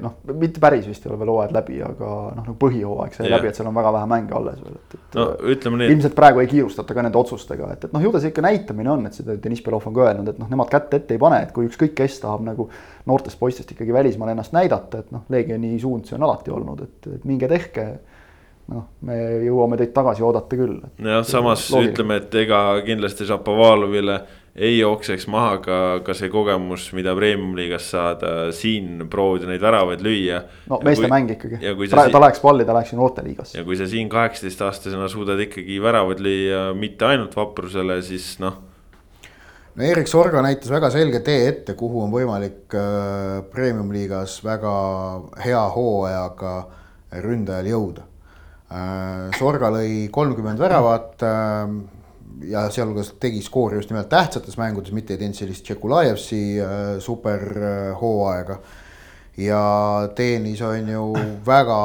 [0.00, 3.36] noh, mitte päris vist ei ole veel hooajad läbi, aga noh, nagu põhihooaeg sai yeah.
[3.36, 5.18] läbi, et seal on väga vähe mänge alles veel, et, et.
[5.18, 5.90] no ütleme nii.
[5.92, 8.92] ilmselt praegu ei kiirustata ka nende otsustega, et, et noh, ju ta see ikka näitamine
[8.94, 11.42] on, et seda Deniss Belov on ka öelnud, et noh, nemad kätt ette ei pane,
[11.44, 12.68] et kui ükskõik kes tahab nagu
[13.10, 17.10] noortest poistest ikkagi välismaal ennast näidata, et noh, Leegioni suund see on alati olnud, et,
[17.18, 17.88] et minge tehke
[18.72, 20.78] noh, me jõuame teid tagasi oodata küll.
[20.98, 21.92] jah, samas loogiline.
[21.92, 24.18] ütleme, et ega kindlasti Šapovalovile
[24.54, 30.44] ei jookseks maha ka, ka see kogemus, mida premium-liigas saada, siin proovida neid väravaid lüüa.
[30.70, 31.58] no meeste mäng ikkagi,
[31.90, 33.58] ta, ta läheks palli, ta läheks ju noorteliigasse.
[33.58, 38.62] ja kui sa siin kaheksateistaastasena suudad ikkagi väravaid lüüa mitte ainult vaprusele, siis noh
[39.74, 44.74] no Erik Sorga näitas väga selge tee ette, kuhu on võimalik äh, premium-liigas väga
[45.44, 46.56] hea hooajaga
[47.24, 48.06] ründajal jõuda.
[49.38, 51.74] Sorga lõi kolmkümmend väravat äh,
[52.48, 58.56] ja sealhulgas tegi skoori just nimelt tähtsates mängudes, mitte ei teinud sellist Tšekulajevsi äh, superhooaega
[58.56, 58.80] äh,
[59.36, 61.12] ja teenis, on ju
[61.46, 61.78] väga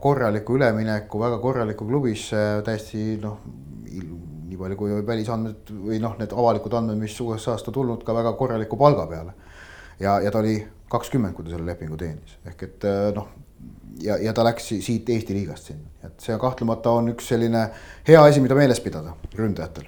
[0.00, 3.40] korraliku ülemineku, väga korraliku klubisse, täiesti noh,
[3.84, 8.32] nii palju kui välisandmed või noh, need avalikud andmed, mis USA-st on tulnud ka väga
[8.38, 9.34] korraliku palga peale.
[10.00, 10.56] ja, ja ta oli
[10.90, 13.28] kakskümmend, kui ta selle lepingu teenis, ehk et äh, noh,
[14.02, 17.66] ja, ja ta läks siit Eesti liigast sinna, et see kahtlemata on üks selline
[18.08, 19.86] hea asi, mida meeles pidada ründajatel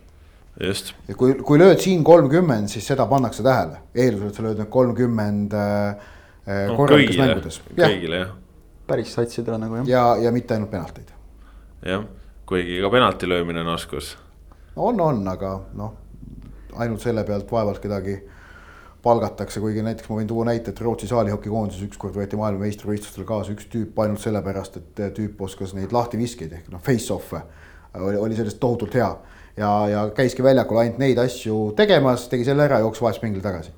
[0.61, 0.93] just.
[1.09, 4.71] ja kui, kui lööd siin kolmkümmend, siis seda pannakse tähele, eeldusel, et sa lööd need
[4.73, 6.13] kolmkümmend äh,
[6.47, 7.61] äh korralikes mängudes.
[7.73, 8.33] kõigile jah.
[8.87, 9.91] päris satsidele nagu jah.
[9.91, 11.13] ja, ja mitte ainult penalteid.
[11.87, 12.07] jah,
[12.47, 14.15] kuigi ka penalti löömine on oskus.
[14.77, 15.95] on, on, aga noh,
[16.77, 18.21] ainult selle pealt vaevalt kedagi
[19.03, 23.69] palgatakse, kuigi näiteks ma võin tuua näite, et Rootsi saalihokikoondises ükskord võeti maailmameistrivõistlustele kaasa üks
[23.73, 27.43] tüüp ainult sellepärast, et tüüp oskas neid lahtiviskeid ehk noh, face-off'e
[28.01, 29.11] oli, oli sellest tohutult hea
[29.57, 33.73] ja, ja käiski väljakul ainult neid asju tegemas, tegi selle ära, jooksis vahetuspingile tagasi.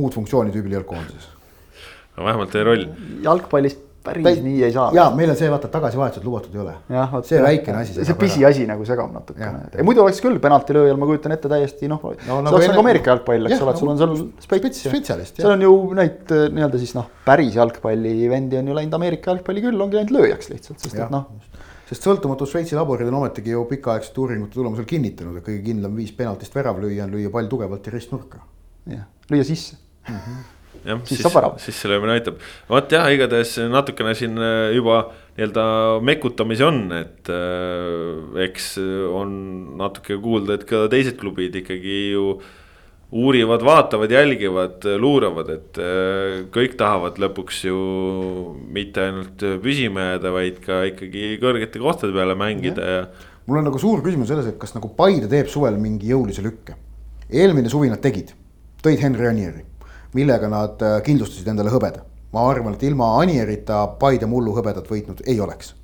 [0.00, 1.28] muud funktsiooni tüübil ei olnud koondises.
[2.16, 2.86] no vähemalt teie roll.
[3.24, 4.40] jalgpallis päris Päi...
[4.44, 4.88] nii ei saa.
[4.96, 6.74] ja meil on see vaata tagasivahetused lubatud ei ole.
[7.28, 8.04] see väikene asi.
[8.04, 9.84] see pisiasi nagu segab natukene.
[9.86, 12.84] muidu oleks küll penaltilööjal, ma kujutan ette täiesti noh no, no, see nagu oleks nagu
[12.84, 14.14] Ameerika jalgpall, eks ole, et sul on seal
[14.46, 14.84] spets.
[14.88, 15.40] spetsialist.
[15.42, 19.84] seal on ju neid nii-öelda siis noh, päris jalgpallivendi on ju läinud Ameerika jalgpalli küll,
[19.84, 21.28] ongi läinud lööjaks lihtsalt, sest et noh
[21.90, 26.14] sest sõltumatud Šveitsi laborid on ometigi ju pikaaegsete uuringute tulemusel kinnitanud, et kõige kindlam viis
[26.14, 28.44] penaltist värav lüüa on lüüa pall tugevalt ja ristnurka.
[28.86, 29.76] jah, lüüa sisse
[30.06, 30.14] mm.
[30.14, 30.48] -hmm
[30.84, 31.24] jah, siis,
[31.64, 32.38] siis selle löömine aitab.
[32.70, 35.02] vot jah, igatahes natukene siin äh, juba
[35.36, 35.66] nii-öelda
[36.04, 38.72] mekutamisi on, et äh, eks
[39.16, 39.36] on
[39.80, 42.56] natuke kuulda, et ka teised klubid ikkagi ju äh,
[43.12, 47.78] uurivad, vaatavad, jälgivad, luuravad, et äh, kõik tahavad lõpuks ju
[48.70, 53.00] mitte ainult püsima jääda, vaid ka ikkagi kõrgete kohtade peale mängida ja.
[53.50, 56.76] mul on nagu suur küsimus selles, et kas nagu Paide teeb suvel mingi jõulise lükke.
[57.30, 58.30] eelmine suvi nad tegid,
[58.84, 59.66] tõid Henri Anieri,
[60.14, 62.06] millega nad äh, kindlustasid endale hõbeda.
[62.32, 65.74] ma arvan, et ilma Anierita Paide mullu hõbedat võitnud ei oleks.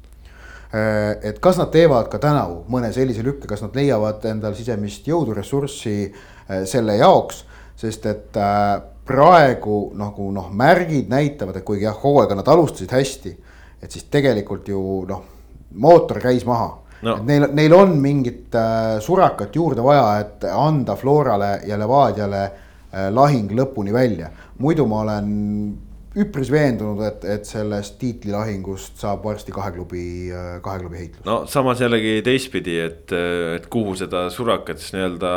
[0.75, 5.09] Äh, et kas nad teevad ka tänavu mõne sellise lükke, kas nad leiavad endal sisemist
[5.09, 6.13] jõudu, ressurssi
[6.47, 7.41] Äh, selle jaoks,
[7.77, 8.37] sest et
[9.07, 13.33] praegu nagu noh, märgid näitavad, et kuigi jah, hooaega nad alustasid hästi,
[13.83, 15.25] et siis tegelikult ju noh,
[15.83, 16.71] mootor käis maha.
[17.03, 17.19] No..
[17.27, 22.63] neil, neil on mingit äh, surakat juurde vaja, et anda Florale ja Levadiale äh,
[23.11, 24.31] lahing lõpuni välja.
[24.59, 25.33] muidu ma olen
[26.17, 30.05] üpris veendunud, et, et sellest tiitlilahingust saab varsti kahe klubi,
[30.65, 31.25] kahe klubi heitlus.
[31.29, 33.13] no samas jällegi teistpidi, et,
[33.59, 35.33] et kuhu seda surakat siis nii-öelda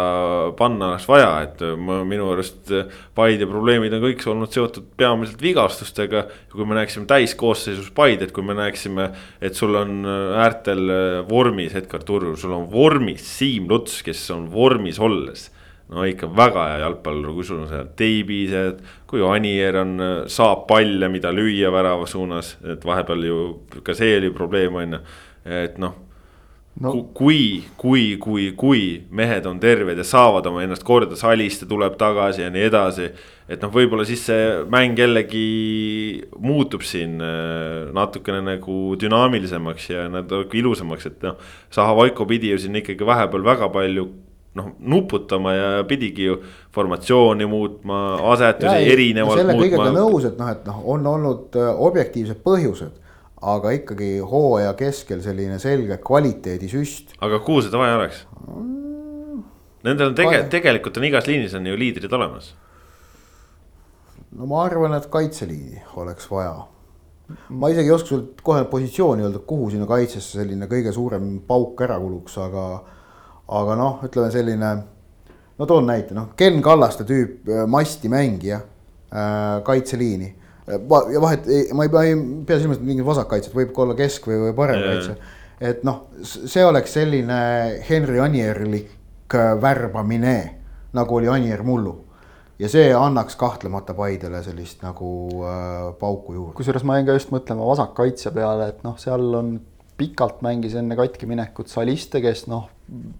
[0.59, 2.71] panna oleks vaja, et ma minu arust
[3.19, 6.25] Paide probleemid on kõik olnud seotud peamiselt vigastustega.
[6.53, 10.05] kui me näeksime täiskoosseisus Paidet, kui me näeksime, et sul on
[10.39, 10.95] äärtel
[11.27, 15.49] vormis Edgar Turul, sul on vormis Siim Luts, kes on vormis olles
[15.89, 19.95] no ikka väga hea jalgpallur, kui sul on seal teibised, kui Anier on,
[20.29, 23.39] saab palle, mida lüüa värava suunas, et vahepeal ju
[23.85, 25.01] ka see oli probleem, on ju,
[25.63, 25.97] et noh
[26.79, 26.93] no..
[27.15, 28.83] kui, kui, kui, kui
[29.15, 33.09] mehed on terved ja saavad oma ennast korda, Saliste tuleb tagasi ja nii edasi.
[33.49, 40.59] et noh, võib-olla siis see mäng jällegi muutub siin äh, natukene nagu dünaamilisemaks ja natuke
[40.59, 41.39] ilusamaks, et noh.
[41.73, 44.09] Zahhovaiko pidi ju siin ikkagi vahepeal väga palju
[44.59, 46.37] noh, nuputama ja pidigi ju
[46.75, 47.99] formatsiooni muutma,
[48.33, 49.67] asetusi erinevalt selle muutma.
[49.67, 52.95] kõigega nõus, et noh, et noh, on olnud äh, objektiivsed põhjused,
[53.55, 57.15] aga ikkagi hooaja keskel selline selge kvaliteedisüst.
[57.25, 59.45] aga kuhu seda vaja oleks mm.?
[59.87, 62.51] Nendel on tege-, tegelikult on igas liinis on ju liidrid olemas.
[64.35, 66.67] no ma arvan, et kaitseliini oleks vaja
[67.49, 71.81] ma isegi ei oska sul kohe positsiooni öelda, kuhu sinna kaitsesse selline kõige suurem pauk
[71.85, 72.63] ära kuluks, aga
[73.49, 74.73] aga noh, ütleme selline,
[75.57, 80.35] no toon näite, noh, Ken Kallaste tüüp äh, masti mängija äh,, kaitseliini.
[80.69, 80.77] Ja
[81.21, 82.13] vahet, ma ei, ma ei
[82.45, 85.15] pea silmas mingit vasakkaitset, võib ka olla kesk või, või paremkaitse.
[85.65, 87.39] et noh, see oleks selline
[87.87, 90.37] Henry Anierlik äh, värbamine,
[90.93, 91.95] nagu oli Anier mullu
[92.59, 95.09] ja see annaks kahtlemata Paidele sellist nagu
[95.47, 96.55] äh, pauku juurde.
[96.57, 99.55] kusjuures ma jäin ka just mõtlema vasakkaitse peale, et noh, seal on
[99.99, 102.69] pikalt mängis enne katki minekut Saliste, kes noh,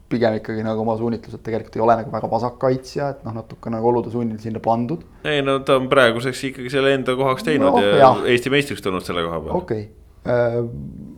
[0.10, 3.92] pigem ikkagi nagu oma suunitlused tegelikult ei ole nagu väga vasakkaitsja, et noh, natuke nagu
[3.92, 5.06] olude sunnil sinna pandud.
[5.28, 8.26] ei no ta on praeguseks ikkagi selle enda kohaks teinud no, ja jah.
[8.34, 9.62] Eesti meistriks tulnud selle koha peal.
[9.62, 10.66] okei okay.
[10.66, 11.18] uh,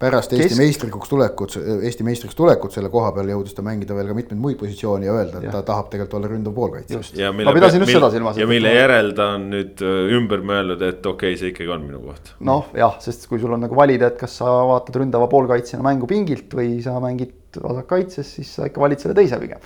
[0.00, 0.60] pärast Eesti Kesk...
[0.62, 4.58] meistrikuks tulekut, Eesti meistriks tulekut selle koha peal jõudis ta mängida veel ka mitmeid muid
[4.60, 5.52] positsioone ja öelda, et ja.
[5.58, 7.02] ta tahab tegelikult olla ründav poolkaitsja.
[7.20, 11.40] ja mille, mille, ja mille järel ta on nüüd äh, ümber mõelnud, et okei okay,,
[11.42, 12.32] see ikkagi on minu koht.
[12.48, 16.08] noh, jah, sest kui sul on nagu valida, et kas sa vaatad ründava poolkaitsjana mängu
[16.08, 19.64] pingilt või sa mängid vasakkaitses, siis sa ikka valid selle teise pigem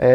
[0.00, 0.10] e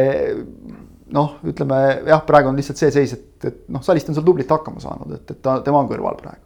[1.14, 4.50] noh, ütleme jah, praegu on lihtsalt see seis, et, et noh, Salist on seal tublit
[4.52, 6.42] hakkama saanud, et, et ta, tema on kõrval praegu.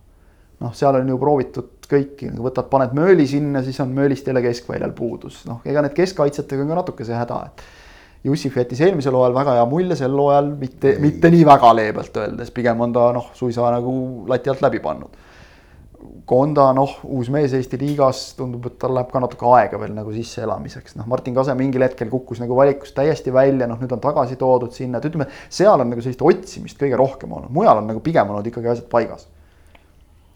[0.59, 4.43] noh, seal on ju proovitud kõiki, nagu võtad, paned mööli sinna, siis on möölist jälle
[4.43, 7.67] keskväljal puudus, noh, ega need keskkaitsjatega on ka natuke see häda, et.
[8.19, 12.49] Jussif jättis eelmisel hooajal väga hea mulje, sel hooajal mitte, mitte nii väga leebelt öeldes,
[12.51, 13.93] pigem on ta noh, suisa nagu
[14.27, 15.13] lati alt läbi pannud.
[16.29, 20.11] Konda, noh, uus mees Eesti liigas, tundub, et tal läheb ka natuke aega veel nagu
[20.13, 24.37] sisseelamiseks, noh, Martin Kase mingil hetkel kukkus nagu valikust täiesti välja, noh, nüüd on tagasi
[24.37, 28.03] toodud sinna, et ütleme, seal on nagu sellist otsimist kõige rohkem olnud, mujal on nagu
[28.05, 29.25] pigem olnud ikkagi asjad paigas.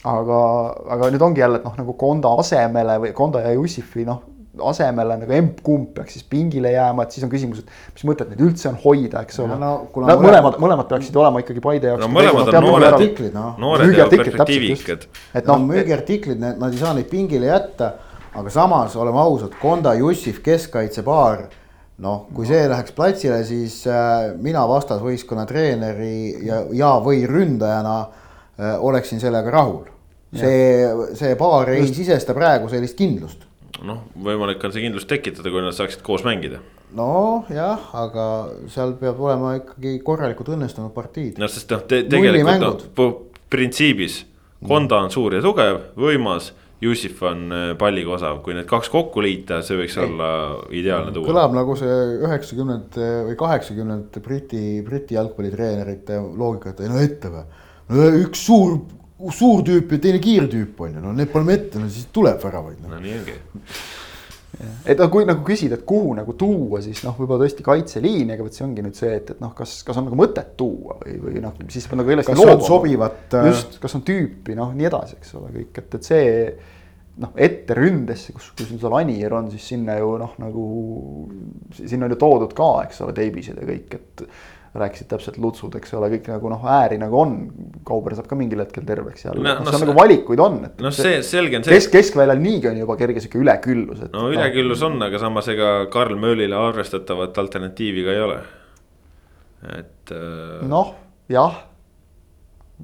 [0.03, 0.37] Aga,
[0.97, 4.19] aga nüüd ongi jälle, et noh, nagu Konda asemele või Konda ja Jussifi noh,
[4.61, 8.43] asemele nagu emb-kumb peaks siis pingile jääma, et siis on küsimus, et mis mõtet neid
[8.45, 9.55] üldse on hoida, eks ole.
[9.57, 12.03] no, no, no mõlemad, mõlemad peaksid olema ikkagi Paide jaoks.
[12.03, 13.55] no mõlemad on noored artiklid, noh.
[13.61, 15.07] noored ja perspektiivikad.
[15.33, 17.93] et noh, müügiartiklid, nad ei saa neid pingile jätta,
[18.33, 21.47] aga samas oleme ausad, Konda, Jussif, keskkaitsepaar
[22.03, 28.77] noh, kui see läheks platsile, siis äh, mina vastasvõistkonna treeneri ja, ja või ründajana äh,
[28.85, 29.89] oleksin sellega rahul
[30.33, 33.45] see, see paar ei sisesta praegu sellist kindlust.
[33.81, 36.61] Noh, võimalik on see kindlust tekitada, kui nad saaksid koos mängida.
[36.93, 38.25] nojah, aga
[38.69, 41.41] seal peab olema ikkagi korralikult õnnestunud partiid.
[41.41, 43.15] noh, sest noh te, tegelikult noh,
[43.53, 44.23] printsiibis
[44.63, 46.53] Konda on suur ja tugev, võimas
[46.83, 50.03] Jussif on äh, palliga osav, kui need kaks kokku liita, see võiks ei.
[50.03, 50.29] olla
[50.75, 51.29] ideaalne tuua.
[51.29, 57.45] kõlab nagu see üheksakümnendate või kaheksakümnendate Briti, Briti jalgpallitreenerite loogika, et ei no ette või.
[57.91, 58.77] no üks suur
[59.33, 62.41] suur tüüp ja teine kiire tüüp on ju, no need paneme ette, no siis tuleb
[62.43, 62.93] väravaid no..
[62.95, 63.37] no nii ongi.
[64.89, 68.45] et no kui nagu küsida, et kuhu nagu tuua, siis noh, võib-olla tõesti kaitseliini, aga
[68.45, 71.17] vot see ongi nüüd see, et, et noh, kas, kas on nagu mõtet tuua või,
[71.23, 72.67] või noh, siis peab nagu kellestki loobuma.
[72.67, 73.25] sobivat.
[73.39, 76.31] Äh, just, kas on tüüpi, noh, nii edasi, eks ole, kõik, et, et see
[77.21, 80.65] noh, ette ründesse, kus, kus seal Anier on, siis sinna ju noh, nagu
[81.77, 84.27] sinna on ju toodud ka, eks ole, teibised ja kõik, et
[84.73, 87.33] rääkisid täpselt lutsud, eks ole, kõik nagu noh, ääri nagu on.
[87.85, 90.55] Kauber saab ka mingil hetkel terveks jälle no, no, no, see on nagu valikuid on.
[90.81, 91.75] no see, selge on see.
[91.77, 94.15] kesk, keskväljal niigi on juba kerge sihuke üleküllus, et.
[94.15, 98.39] no üleküllus on, aga samas ega Karl Möölile arvestatavat alternatiivi ka ei ole.
[99.75, 100.63] et äh....
[100.71, 100.95] noh,
[101.29, 101.59] jah.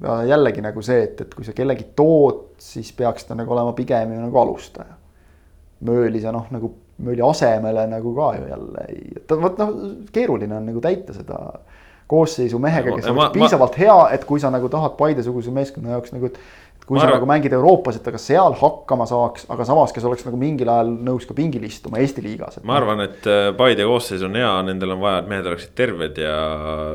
[0.04, 3.74] ja jällegi nagu see, et, et kui sa kellegi tood, siis peaks ta nagu olema
[3.74, 4.94] pigem ju nagu alustaja.
[5.90, 6.70] Mööli sa noh, nagu
[7.00, 9.70] Mööli asemele nagu ka ju jälle ei, et vot noh,
[10.12, 11.38] keeruline on nagu täita seda
[12.10, 16.30] koosseisu mehega, kes oleks piisavalt hea, et kui sa nagu tahad Paide-suguse meeskonna jaoks nagu,
[16.30, 16.40] et.
[16.86, 17.20] kui ma sa arvan...
[17.20, 20.72] nagu mängid Euroopas, et ta ka seal hakkama saaks, aga samas, kes oleks nagu mingil
[20.72, 22.58] ajal nõus ka pingil istuma Eesti liigas.
[22.66, 26.18] ma arvan, et äh, Paide koosseis on hea, nendel on vaja, et mehed oleksid terved
[26.18, 26.34] ja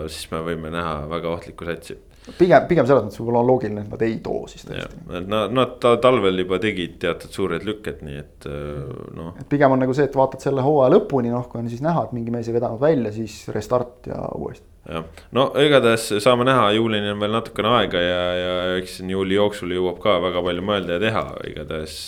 [0.10, 1.98] siis me võime näha väga ohtlikku satsi
[2.34, 5.02] pigem, pigem selles mõttes võib-olla on loogiline, et nad ei too siis tõesti.
[5.30, 9.34] Nad, nad talvel juba tegid teatud suured lükked, nii et äh, noh.
[9.40, 12.08] et pigem on nagu see, et vaatad selle hooaja lõpuni, noh, kui on siis näha,
[12.08, 15.06] et mingi mees ei vedanud välja, siis restart ja uuesti jah,
[15.36, 19.74] no igatahes saame näha, juulini on veel natukene aega ja, ja eks siin juuli jooksul
[19.76, 22.00] jõuab ka väga palju mõelda ja teha, igatahes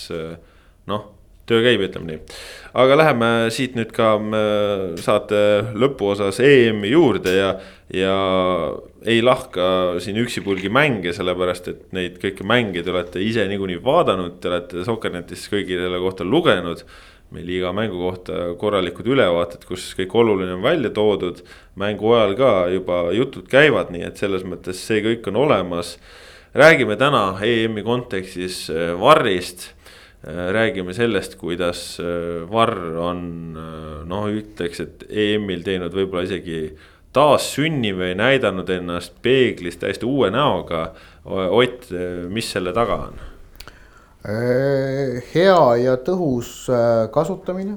[0.88, 1.08] noh,
[1.48, 2.38] töö käib, ütleme nii.
[2.78, 5.42] aga läheme siit nüüd ka äh, saate
[5.80, 7.52] lõpuosas EM-i juurde ja,
[7.94, 8.16] ja
[9.08, 14.42] ei lahka siin üksipulgi mänge, sellepärast et neid kõiki mänge te olete ise niikuinii vaadanud,
[14.42, 16.84] te olete Soccernetist kõigi selle kohta lugenud
[17.36, 21.44] meil iga mängu kohta korralikud ülevaated, kus kõik oluline on välja toodud.
[21.76, 25.98] mängu ajal ka juba jutud käivad, nii et selles mõttes see kõik on olemas.
[26.56, 29.74] räägime täna EM-i kontekstis äh, Varrist.
[30.28, 33.54] Äh, räägime sellest, kuidas äh, Varr on
[34.08, 36.78] noh, ütleks, et EM-il teinud võib-olla isegi
[37.14, 40.94] taassünni või näidanud ennast peeglis täiesti uue näoga.
[41.26, 41.90] Ott,
[42.30, 43.37] mis selle taga on?
[44.26, 47.76] Äh, hea ja tõhus äh, kasutamine,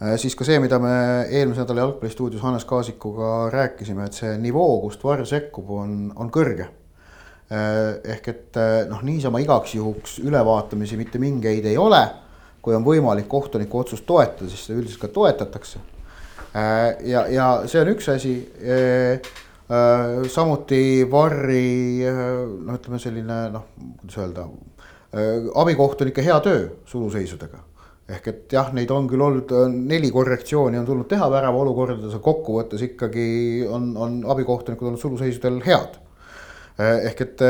[0.00, 0.94] äh, siis ka see, mida me
[1.28, 6.70] eelmise nädala jalgpallistuudios Hannes Kaasikuga rääkisime, et see nivoo, kust Varr sekkub, on, on kõrge.
[7.46, 8.56] ehk et
[8.90, 12.00] noh, niisama igaks juhuks ülevaatamisi mitte mingeid ei ole.
[12.58, 15.78] kui on võimalik kohtuniku otsust toetada, siis seda üldiselt ka toetatakse.
[17.06, 18.32] ja, ja see on üks asi
[20.34, 23.70] samuti Varri noh, ütleme selline noh,
[24.00, 24.48] kuidas öelda
[25.54, 27.62] abikohtunike hea töö suluseisudega.
[28.08, 32.22] ehk et jah, neid on küll olnud neli korrektsiooni on tulnud teha värava olukordades, aga
[32.22, 33.28] kokkuvõttes ikkagi
[33.66, 35.98] on, on abikohtunikud olnud suluseisudel head.
[36.78, 37.46] ehk et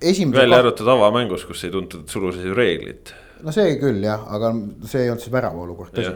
[0.00, 0.40] esimese.
[0.40, 3.14] välja arvatud avamängus, kus ei tuntud suluseisu reeglit.
[3.42, 6.14] no see küll jah, aga see ei olnud siis värava olukord, tõsi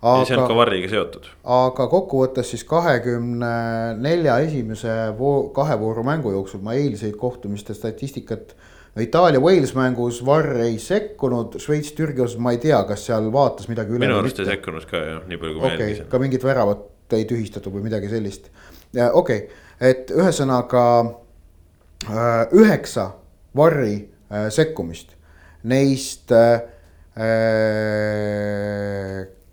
[0.00, 1.28] aga, see on ka varriga seotud.
[1.58, 3.52] aga kokkuvõttes siis kahekümne
[4.00, 8.54] nelja esimese voo, kahe vooru mängu jooksul ma eilseid kohtumiste statistikat.
[8.98, 14.02] Itaalia-Wales mängus Varr ei sekkunud, Šveits-Türgi osas ma ei tea, kas seal vaatas midagi üle.
[14.02, 16.08] minu arust ei sekkunud ka jah, nii palju kui okay, ma jälgisin.
[16.10, 18.50] ka mingit väravat ei tühistatud või midagi sellist.
[18.90, 19.46] okei okay.,
[19.80, 23.12] et ühesõnaga äh, üheksa
[23.56, 23.94] Varri
[24.30, 25.14] äh, sekkumist,
[25.62, 26.60] neist äh,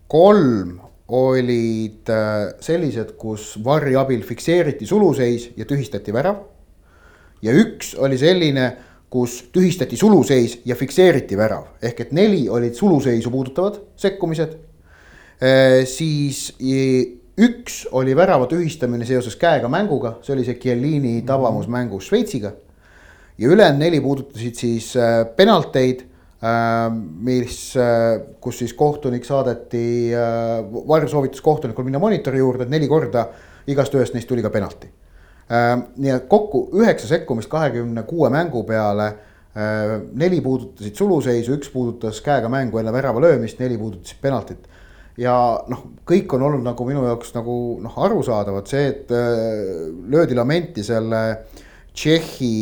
[0.07, 0.77] kolm
[1.07, 6.43] olid äh, sellised, kus varri abil fikseeriti suluseis ja tühistati värav.
[7.41, 8.65] ja üks oli selline,
[9.09, 14.57] kus tühistati suluseis ja fikseeriti värav, ehk et neli olid suluseisu puudutavad sekkumised.
[15.87, 16.49] Siis
[17.37, 22.51] üks oli värava tühistamine seoses käega mänguga, see oli see Chiellini tabamus mängus Šveitsiga.
[23.37, 26.01] ja ülejäänud neli puudutasid siis äh, penalteid
[26.37, 26.91] Äh,
[27.25, 27.73] mis,
[28.41, 30.11] kus siis kohtunik saadeti,
[30.87, 33.23] Varr soovitas kohtunikul minna monitori juurde, et neli korda
[33.73, 34.91] igast ühest neist tuli ka penalti.
[35.49, 39.13] Nii et kokku üheksa sekkumist kahekümne kuue mängu peale.
[40.13, 44.67] neli puudutasid suluseisu, üks puudutas käega mängu enne värava löömist, neli puudutasid penaltit.
[45.17, 45.33] ja
[45.67, 49.15] noh, kõik on olnud nagu minu jaoks nagu noh, arusaadavad, see, et
[50.11, 51.23] löödi lamenti selle
[51.93, 52.53] Tšehhi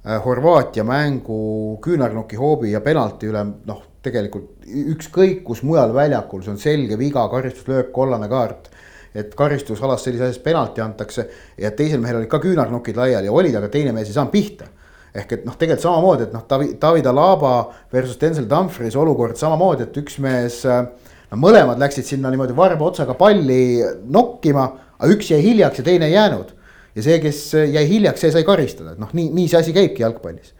[0.00, 6.54] Äh, Horvaatia mängu küünarnuki hoobi ja penalti üle, noh, tegelikult ükskõik kus mujal väljakul, see
[6.54, 8.70] on selge viga, karistuslöök, kollane kaart.
[9.14, 11.26] Et karistusalas sellises asjas penalti antakse
[11.58, 14.68] ja teisel mehel olid ka küünarnukid laiali olid, aga teine mees ei saanud pihta.
[15.14, 17.54] ehk et noh, tegelikult samamoodi, et noh, David, David Alaba
[17.92, 20.62] versus Denzel Dumfries olukord samamoodi, et üks mees.
[20.64, 26.06] no mõlemad läksid sinna niimoodi varba otsaga palli nokkima, aga üks jäi hiljaks ja teine
[26.06, 26.56] ei jäänud
[26.94, 30.04] ja see, kes jäi hiljaks, see sai karistada, et noh, nii, nii see asi käibki
[30.04, 30.54] jalgpallis.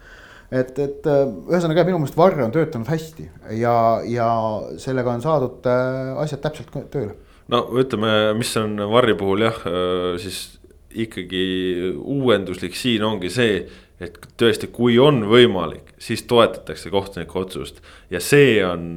[0.50, 3.28] et, et ühesõnaga minu meelest Varre on töötanud hästi
[3.60, 3.74] ja,
[4.06, 4.28] ja
[4.82, 7.14] sellega on saadud äh, asjad täpselt tööle.
[7.50, 11.44] No ütleme, mis on Varri puhul jah, äh, siis ikkagi
[11.98, 13.60] uuenduslik siin ongi see,
[14.00, 17.82] et tõesti, kui on võimalik, siis toetatakse kohtuniku otsust.
[18.10, 18.96] Ja see on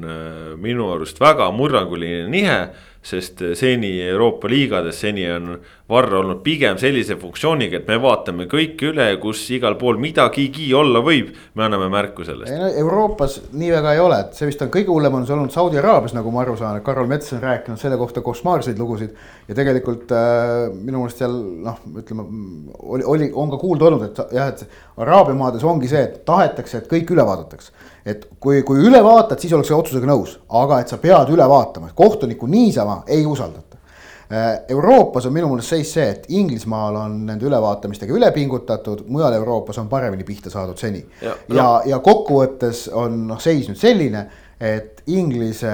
[0.63, 2.57] minu arust väga murranguline nihe
[3.03, 5.57] sest seni Euroopa liigades, seni on
[5.91, 11.01] Varr olnud pigem sellise funktsiooniga, et me vaatame kõik üle, kus igal pool midagigi olla
[11.03, 12.53] võib, me anname märku sellest.
[12.55, 15.51] No, Euroopas nii väga ei ole, et see vist on kõige hullem on see olnud
[15.53, 19.11] Saudi Araabias, nagu ma aru saan, et Karol Mets on rääkinud selle kohta košmaarseid lugusid.
[19.47, 21.35] ja tegelikult äh, minu meelest seal
[21.67, 22.23] noh, ütleme
[22.79, 26.79] oli, oli, on ka kuulda olnud, et jah, et Araabia maades ongi see, et tahetakse,
[26.79, 30.91] et kõik üle vaadatakse et kui, kui üle vaatad, siis ollakse otsusega nõus, aga et
[30.91, 33.79] sa pead üle vaatama, kohtunikku niisama ei usaldata.
[34.33, 39.35] Äh, Euroopas on minu meelest seis see, et Inglismaal on nende ülevaatamistega üle pingutatud, mujal
[39.37, 41.03] Euroopas on paremini pihta saadud seni.
[41.21, 44.25] ja, ja, ja kokkuvõttes on noh, seis nüüd selline,
[44.63, 45.73] et Inglise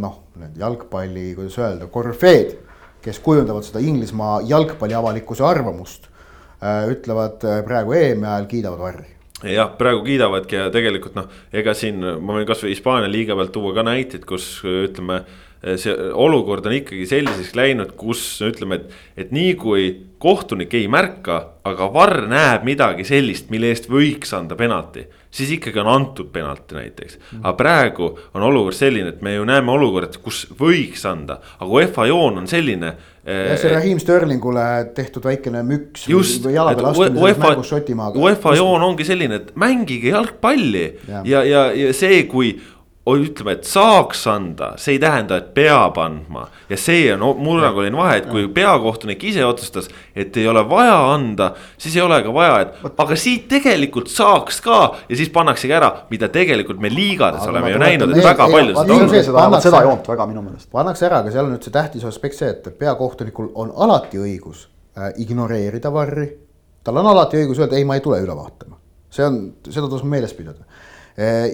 [0.00, 2.56] noh, need jalgpalli, kuidas öelda, korüfeed,
[3.04, 6.08] kes kujundavad seda Inglismaa jalgpalli avalikkuse arvamust,
[6.60, 11.74] äh, ütlevad äh, praegu EM-i ajal kiidavad varri jah, praegu kiidavadki ja tegelikult noh, ega
[11.76, 15.22] siin ma võin kasvõi Hispaania liiga pealt tuua ka näiteid, kus ütleme.
[15.58, 19.88] see olukord on ikkagi selliseks läinud, kus ütleme, et, et nii kui
[20.22, 25.80] kohtunik ei märka, aga varr näeb midagi sellist, mille eest võiks anda penalti siis ikkagi
[25.82, 27.18] on antud penalti näiteks.
[27.42, 32.08] aga praegu on olukord selline, et me ju näeme olukorda, kus võiks anda, aga UEFA
[32.08, 32.94] joon on selline.
[33.28, 34.64] jah, see Raheem Sterlingule
[34.96, 38.10] tehtud väikene müks just, peale astumine UEFA.
[38.16, 42.54] UEFA joon ongi selline, et mängige jalgpalli ja, ja, ja, ja see, kui
[43.16, 46.46] ütleme, et saaks anda, see ei tähenda, et peab andma.
[46.68, 51.52] ja see on murranguline vahe, et kui peakohtunik ise otsustas, et ei ole vaja anda,
[51.78, 55.92] siis ei ole ka vaja, et aga siit tegelikult saaks ka ja siis pannaksegi ära,
[56.10, 59.14] mida tegelikult me liigades aga oleme ju näinud, et väga palju seda on.
[59.14, 60.70] seda, seda joont väga minu meelest.
[60.74, 64.66] pannakse ära, aga seal on nüüd see tähtis aspekt see, et peakohtunikul on alati õigus
[64.98, 66.28] äh, ignoreerida varri.
[66.84, 68.76] tal on alati õigus öelda, ei, ma ei tule üle vaatama.
[69.10, 70.66] see on, seda tasub meeles pidada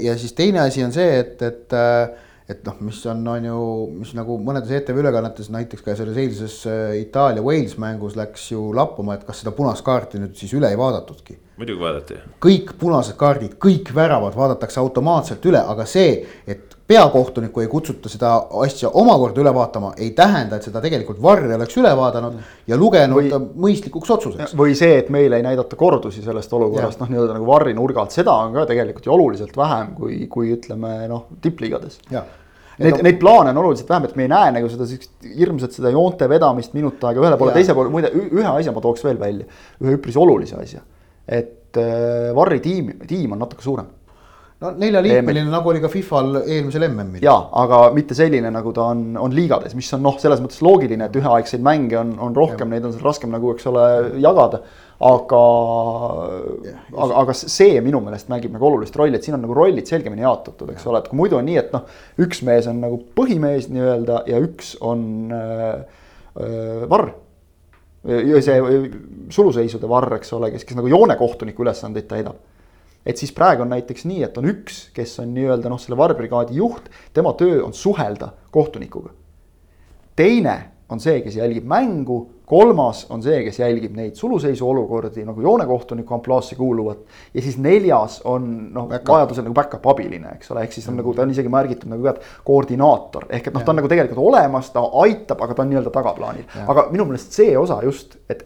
[0.02, 3.60] ja siis teine asi on see, et, et, eh, et noh, mis on, on ju,
[4.02, 9.16] mis nagu mõnedes ETV ülekannetes näiteks ka selles eilses eh, Itaalia-Wales mängus läks ju lappama,
[9.16, 12.20] et kas seda punast kaarti nüüd siis üle ei vaadatudki muidugi vaadati.
[12.42, 18.34] kõik punased kaardid, kõik väravad vaadatakse automaatselt üle, aga see, et peakohtunikku ei kutsuta seda
[18.60, 23.16] asja omakorda üle vaatama, ei tähenda, et seda tegelikult Varr oleks üle vaadanud ja lugenud
[23.16, 24.56] või, mõistlikuks otsuseks.
[24.58, 28.34] või see, et meile ei näidata kordusi sellest olukorrast, noh, nii-öelda nagu Varri nurgalt, seda
[28.44, 32.00] on ka tegelikult ju oluliselt vähem kui, kui ütleme noh, tippliigades.
[32.74, 35.92] Neid, neid plaane on oluliselt vähem, et me ei näe nagu seda siukest hirmsat seda
[35.94, 39.46] joonte vedamist minut aega ühele poole, teise poole, muide ühe asja ma tooks veel välja,
[39.80, 40.82] ühe üpris olulise asja.
[41.26, 43.92] Et äh, Varri tiim, tiim on natuke suurem.
[44.62, 47.24] No neljaliikmeline nagu oli ka Fifal eelmisel MM-il.
[47.24, 51.08] ja, aga mitte selline, nagu ta on, on liigades, mis on noh, selles mõttes loogiline,
[51.08, 53.84] et üheaegseid mänge on, on rohkem, neid on raskem nagu, eks ole,
[54.22, 54.62] jagada.
[55.04, 55.40] aga,
[56.94, 60.22] aga, aga see minu meelest mängib nagu olulist rolli, et siin on nagu rollid selgemini
[60.24, 61.84] jaotatud, eks ole, et kui muidu on nii, et noh,
[62.24, 65.82] üks mees on nagu põhimees nii-öelda ja üks on äh,
[66.38, 67.10] äh, varr.
[67.10, 67.23] ja
[68.04, 68.90] see
[69.32, 72.42] suluseisude varr, eks ole, kes, kes nagu joonekohtuniku ülesandeid täidab
[73.06, 76.56] et siis praegu on näiteks nii, et on üks, kes on nii-öelda noh, selle varbrigaadi
[76.56, 79.10] juht, tema töö on suhelda kohtunikuga.
[80.16, 85.40] teine on see, kes jälgib mängu, kolmas on see, kes jälgib neid suluseisu olukordi nagu
[85.40, 86.98] joonekohtuniku ampluaasse kuuluvat.
[87.34, 91.14] ja siis neljas on noh, vajadusel nagu back-up abiline, eks ole, ehk siis on nagu
[91.14, 92.14] ta on isegi märgitud nagu ka,
[92.44, 95.94] koordinaator ehk et noh, ta on nagu tegelikult olemas, ta aitab, aga ta on nii-öelda
[95.94, 96.50] tagaplaanil.
[96.66, 98.44] aga minu meelest see osa just, et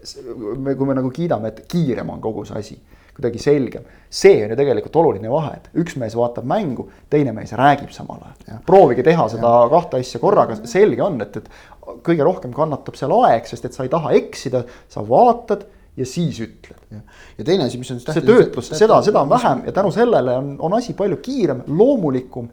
[0.55, 2.79] me, kui me nagu kiidame, et kiirem on kogu see asi
[3.19, 3.87] kuidagi selgem.
[4.09, 8.23] see on ju tegelikult oluline vahe, et üks mees vaatab mängu, teine mees räägib samal
[8.25, 8.61] ajal.
[8.65, 9.67] proovige teha seda ja.
[9.69, 13.85] kahte asja korraga, selge on, et, et kõige rohkem kannatab seal aeg, sest et sa
[13.85, 15.67] ei taha eksida, sa vaatad
[15.99, 17.01] ja siis ütled.
[17.37, 17.99] ja teine asi, mis on.
[18.01, 22.49] see töötlus, seda, seda on vähem ja tänu sellele on, on asi palju kiirem, loomulikum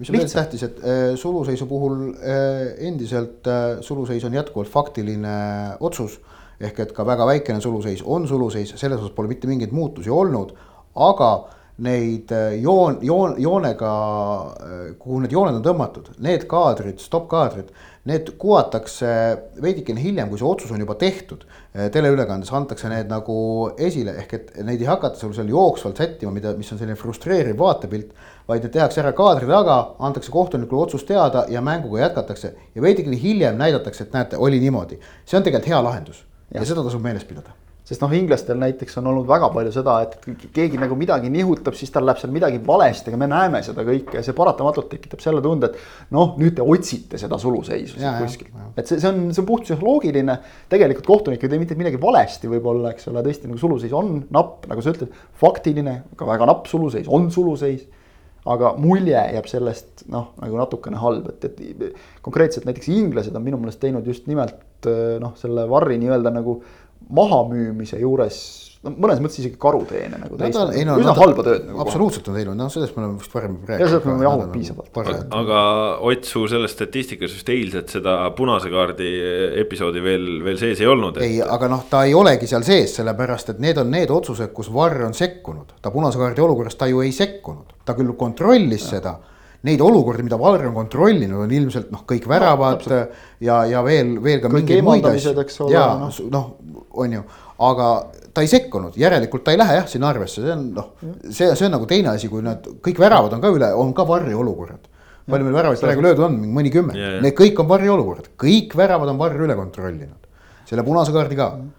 [0.00, 5.34] mis on veel tähtis, et äh, suluseisu puhul äh, endiselt äh, suluseis on jätkuvalt faktiline
[5.80, 6.18] otsus
[6.60, 10.52] ehk et ka väga väikene suluseis on suluseis, selles osas pole mitte mingeid muutusi olnud,
[10.94, 11.30] aga
[11.80, 13.92] neid äh, joon, joon, joonega,
[14.60, 17.70] äh, kuhu need jooned on tõmmatud, need kaadrid, stopp-kaadrid,
[18.10, 19.08] need kuvatakse
[19.62, 21.46] veidikene hiljem, kui see otsus on juba tehtud.
[21.72, 23.38] Äh, teleülekandes antakse need nagu
[23.80, 27.58] esile, ehk et neid ei hakata sul seal jooksvalt sättima, mida, mis on selline frustreeriv
[27.60, 28.12] vaatepilt.
[28.50, 33.16] vaid need tehakse ära kaadri taga, antakse kohtunikule otsus teada ja mänguga jätkatakse ja veidikene
[33.16, 34.98] hiljem näidatakse, et näete, oli niimoodi.
[35.24, 36.24] see on tegelikult hea lahendus
[36.54, 37.56] ja seda tasub meeles pidada
[37.90, 41.90] sest noh, inglastel näiteks on olnud väga palju seda, et keegi nagu midagi nihutab, siis
[41.90, 45.42] tal läheb seal midagi valesti, aga me näeme seda kõike ja see paratamatult tekitab selle
[45.42, 48.60] tunde, et noh, nüüd te otsite seda suluseisu siit kuskilt.
[48.78, 50.38] et see, see on, see on puht psühholoogiline.
[50.70, 54.68] tegelikult kohtunik ei tee mitte midagi valesti, võib-olla, eks ole, tõesti nagu suluseis on napp,
[54.70, 57.88] nagu sa ütled, faktiline, ka väga napp suluseis, on suluseis
[58.50, 63.60] aga mulje jääb sellest noh, nagu natukene halb, et, et konkreetselt näiteks inglased on minu
[63.60, 64.88] meelest teinud just nimelt
[65.22, 66.60] noh, selle varri nii-öelda nagu
[67.14, 68.40] mahamüümise juures
[68.80, 71.80] no mõnes mõttes isegi karuteene nagu no,, no, üsna halba tööd nagu.
[71.84, 73.82] absoluutselt on teinud, noh sellest me oleme vist varem rääkinud.
[73.82, 75.00] ja sellest me oleme jahunud piisavalt.
[75.40, 75.64] aga
[76.10, 79.10] Ott, su sellest statistikast vist eilset seda punase kaardi
[79.60, 81.26] episoodi veel, veel sees ei olnud et....
[81.28, 84.72] ei, aga noh, ta ei olegi seal sees, sellepärast et need on need otsused, kus
[84.72, 88.96] Varr on sekkunud, ta punase kaardi olukorras ta ju ei sekkunud, ta küll kontrollis ja.
[88.96, 89.18] seda
[89.68, 93.00] neid olukordi, mida Valver on kontrollinud, on ilmselt noh, kõik väravad no,
[93.44, 95.68] ja, ja veel, veel ka kõik mingeid muid asju.
[95.72, 97.24] ja noh no, no, on ju,
[97.60, 97.88] aga
[98.34, 100.92] ta ei sekkunud, järelikult ta ei lähe jah sinna arvesse, see on noh,
[101.28, 104.06] see, see on nagu teine asi, kui nad kõik väravad on ka üle, on ka
[104.08, 104.86] varri olukorrad.
[105.30, 109.20] palju meil väravaid praegu löödud on, mõnikümmend need kõik on varri olukorrad, kõik väravad on
[109.20, 110.30] varri üle kontrollinud,
[110.66, 111.52] selle punase kaardi ka.
[111.58, 111.76] mm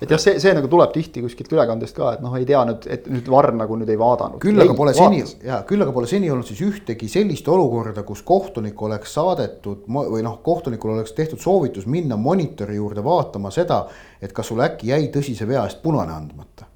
[0.00, 2.86] et jah, see, see nagu tuleb tihti kuskilt ülekandest ka, et noh, ei tea nüüd,
[2.90, 4.40] et nüüd Varr nagu nüüd ei vaadanud.
[4.42, 8.22] küll aga pole seni, jaa, küll aga pole seni olnud siis ühtegi sellist olukorda, kus
[8.26, 13.82] kohtunik oleks saadetud või noh, kohtunikul oleks tehtud soovitus minna monitori juurde vaatama seda,
[14.22, 16.68] et kas sul äkki jäi tõsise vea eest punane andmata.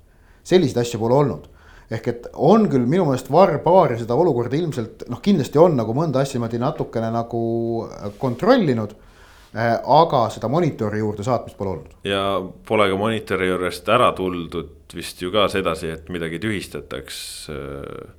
[0.44, 1.48] selliseid asju pole olnud
[1.94, 5.96] ehk et on küll minu meelest Varr paari seda olukorda ilmselt noh, kindlasti on nagu
[5.96, 7.40] mõnda asja niimoodi natukene nagu
[8.20, 9.10] kontrollinud Äh,
[9.54, 11.94] aga seda monitori juurde saatmist pole olnud.
[12.04, 12.24] ja
[12.66, 17.16] pole ka monitori juurest ära tuldud vist ju ka sedasi, et midagi tühistataks.
[17.50, 18.12] Äh,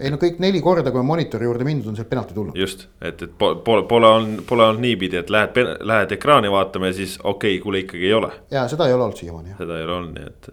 [0.00, 2.56] ei no kõik neli korda, kui on monitori juurde mindud, on sealt penalti tulnud.
[2.56, 6.96] just, et, et pole, pole olnud, pole olnud niipidi, et lähed, lähed ekraani vaatama ja
[7.00, 8.30] siis okei okay,, kuule ikkagi ei ole.
[8.50, 9.58] ja seda ei ole olnud siiamaani.
[9.58, 10.52] seda ei ole olnud, nii et.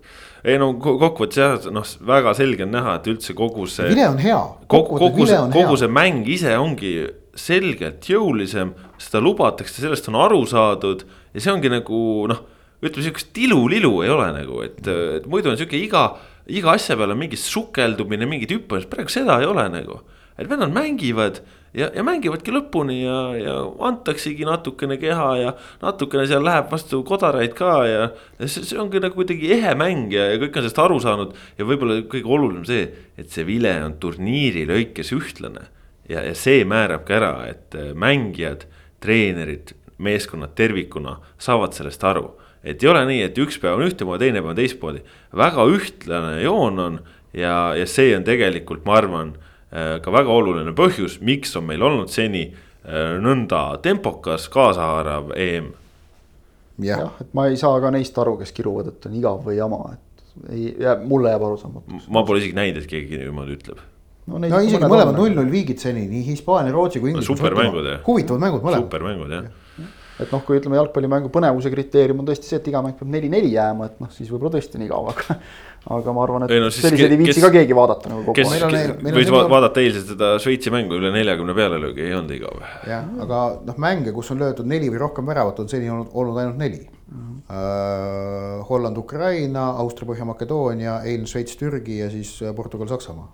[0.53, 3.87] ei no kokkuvõttes jah, noh väga selge on näha, et üldse kogu see.
[3.93, 4.41] vile on hea.
[4.67, 6.93] kogu, kogu see, kogu see mäng ise ongi
[7.37, 11.99] selgelt jõulisem, seda lubatakse, sellest on aru saadud ja see ongi nagu
[12.31, 12.43] noh,
[12.81, 14.81] ütleme sihukest tilu-lilu ei ole nagu, et,
[15.19, 16.09] et muidu on sihuke iga,
[16.47, 20.01] iga asja peale mingi sukeldumine, mingid hüppamised, praegu seda ei ole nagu.
[20.37, 21.39] et vennad mängivad
[21.77, 23.55] ja, ja mängivadki lõpuni ja, ja
[23.87, 28.05] antaksegi natukene keha ja natukene seal läheb vastu kodaraid ka ja.
[28.39, 31.35] ja see, see ongi nagu kuidagi ehe mäng ja, ja kõik on sellest aru saanud
[31.59, 32.87] ja võib-olla kõige olulisem see,
[33.19, 35.67] et see vile on turniiri lõikes ühtlane.
[36.09, 38.67] ja, ja see määrab ka ära, et äh, mängijad,
[39.03, 42.29] treenerid, meeskonnad tervikuna saavad sellest aru
[42.67, 45.03] et ei ole nii, et üks päev on ühtemoodi, teine päev on teistmoodi,
[45.37, 46.99] väga ühtlane joon on
[47.37, 49.33] ja, ja see on tegelikult, ma arvan,
[49.71, 55.71] äh, ka väga oluline põhjus, miks on meil olnud seni äh, nõnda tempokas kaasahaarav EM.
[56.83, 59.59] jah ja,, et ma ei saa ka neist aru, kes kiruvad, et on igav või
[59.59, 60.73] jama, et ei,
[61.05, 62.09] mulle jääb arusaamatuks.
[62.13, 63.85] ma pole isegi näinud, et keegi niimoodi ütleb
[64.27, 67.37] no, no isegi mõlemad null-null viigid seni, nii Hispaania, Rootsi kui Inglise no,.
[67.37, 68.03] supermängud jah.
[68.07, 68.87] huvitavad mängud mõlemad.
[68.87, 69.55] supermängud jah ja
[70.17, 73.51] et noh, kui ütleme, jalgpallimängu põnevuse kriteerium on tõesti see, et iga mäng peab neli-neli
[73.53, 75.37] jääma, et noh, siis võib-olla tõesti nii kaua, aga.
[75.97, 79.05] aga ma arvan, et no, selliseid ei viitsi ka keegi vaadata nagu kogu aeg.
[79.15, 82.59] võis va vaadata eilset seda Šveitsi mängu üle neljakümne pealelöögi, ei olnud igav.
[82.89, 86.41] jah, aga noh, mänge, kus on löödud neli või rohkem väravat, on seni olnud, olnud
[86.43, 87.17] ainult neli mm.
[87.17, 87.35] -hmm.
[87.47, 93.29] Uh, Holland, Ukraina, Austria, Põhja-Makedoonia, eilne Šveits, Türgi ja siis Portugal, Saksamaa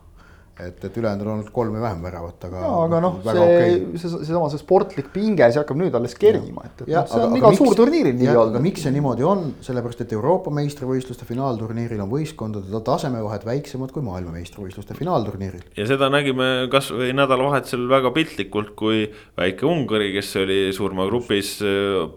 [0.59, 2.59] et, et ülejäänud on olnud kolm või vähem väravat, aga.
[2.61, 6.67] jaa, aga noh, see okay., see, seesama see sportlik pinge, see hakkab nüüd alles kerima,
[6.67, 8.59] et, et ja, noh, see aga, on igal suurturniiril nii olnud.
[8.67, 14.97] miks see niimoodi on, sellepärast et Euroopa meistrivõistluste finaalturniiril on võistkondade tasemevahed väiksemad kui maailmameistrivõistluste
[14.99, 15.65] finaalturniiril.
[15.79, 19.07] ja seda nägime kasvõi nädalavahetusel väga piltlikult, kui
[19.39, 21.55] väike Ungari, kes oli surmagrupis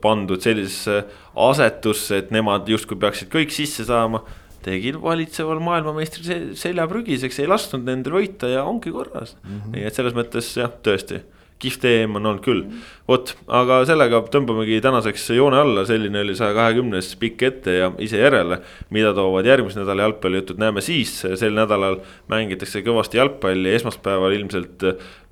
[0.05, 1.07] pandud sellisesse
[1.49, 4.23] asetusse, et nemad justkui peaksid kõik sisse saama
[4.67, 9.57] tegid valitseval maailmameistri selja prügiseks, ei lasknud nendel võita ja ongi korras mm.
[9.57, 9.73] -hmm.
[9.77, 11.23] nii et selles mõttes jah, tõesti
[11.63, 12.65] kihvt EM on olnud küll.
[13.09, 18.21] vot, aga sellega tõmbamegi tänaseks joone alla, selline oli saja kahekümnes pikk ette ja ise
[18.21, 18.61] järele.
[18.91, 22.03] mida toovad järgmise nädala jalgpallijutud, näeme siis, sel nädalal
[22.33, 24.85] mängitakse kõvasti jalgpalli, esmaspäeval ilmselt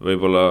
[0.04, 0.46] võib-olla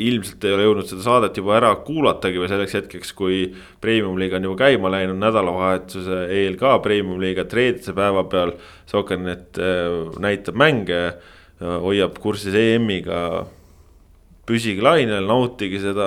[0.00, 3.40] ilmselt ei ole jõudnud seda saadet juba ära kuulatagi või selleks hetkeks, kui
[3.82, 8.54] premium-liiga on juba käima läinud, nädalavahetuse eel ka premium-liiga reedese päeva peal.
[8.90, 11.00] Soker.net äh, näitab mänge,
[11.60, 13.46] äh, hoiab kursis EM-iga.
[14.50, 16.06] püsige lainel, nautige seda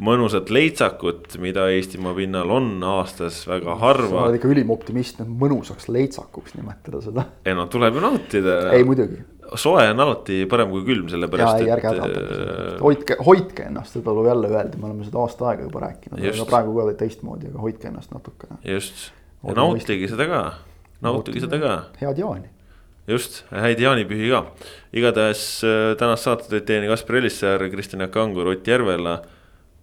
[0.00, 4.08] mõnusat leitsakut, mida Eestimaa pinnal on aastas väga harva.
[4.08, 7.26] sa oled ikka ülim optimist, mõnusaks leitsakuks nimetada seda.
[7.44, 8.56] ei no tuleb ju nautida.
[8.76, 9.20] ei muidugi
[9.58, 11.84] soe on alati parem kui külm, sellepärast et.
[11.90, 16.22] Äh, hoidke, hoidke ennast, seda tuleb jälle öelda, me oleme seda aasta aega juba rääkinud,
[16.32, 18.60] aga praegu ka teistmoodi, aga hoidke ennast natukene.
[18.66, 19.10] just,
[19.46, 20.42] ja nautige seda ka,
[21.04, 21.76] nautige seda ka.
[22.02, 22.50] head jaani.
[23.10, 24.44] just, häid jaanipühi ka.
[24.92, 29.20] igatahes äh, tänast saadet tõid teieni Kaspar Elissaar, Kristjan Jaak Angur, Ott Järvela.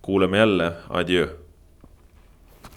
[0.01, 1.27] kuuleme jälle, adjöö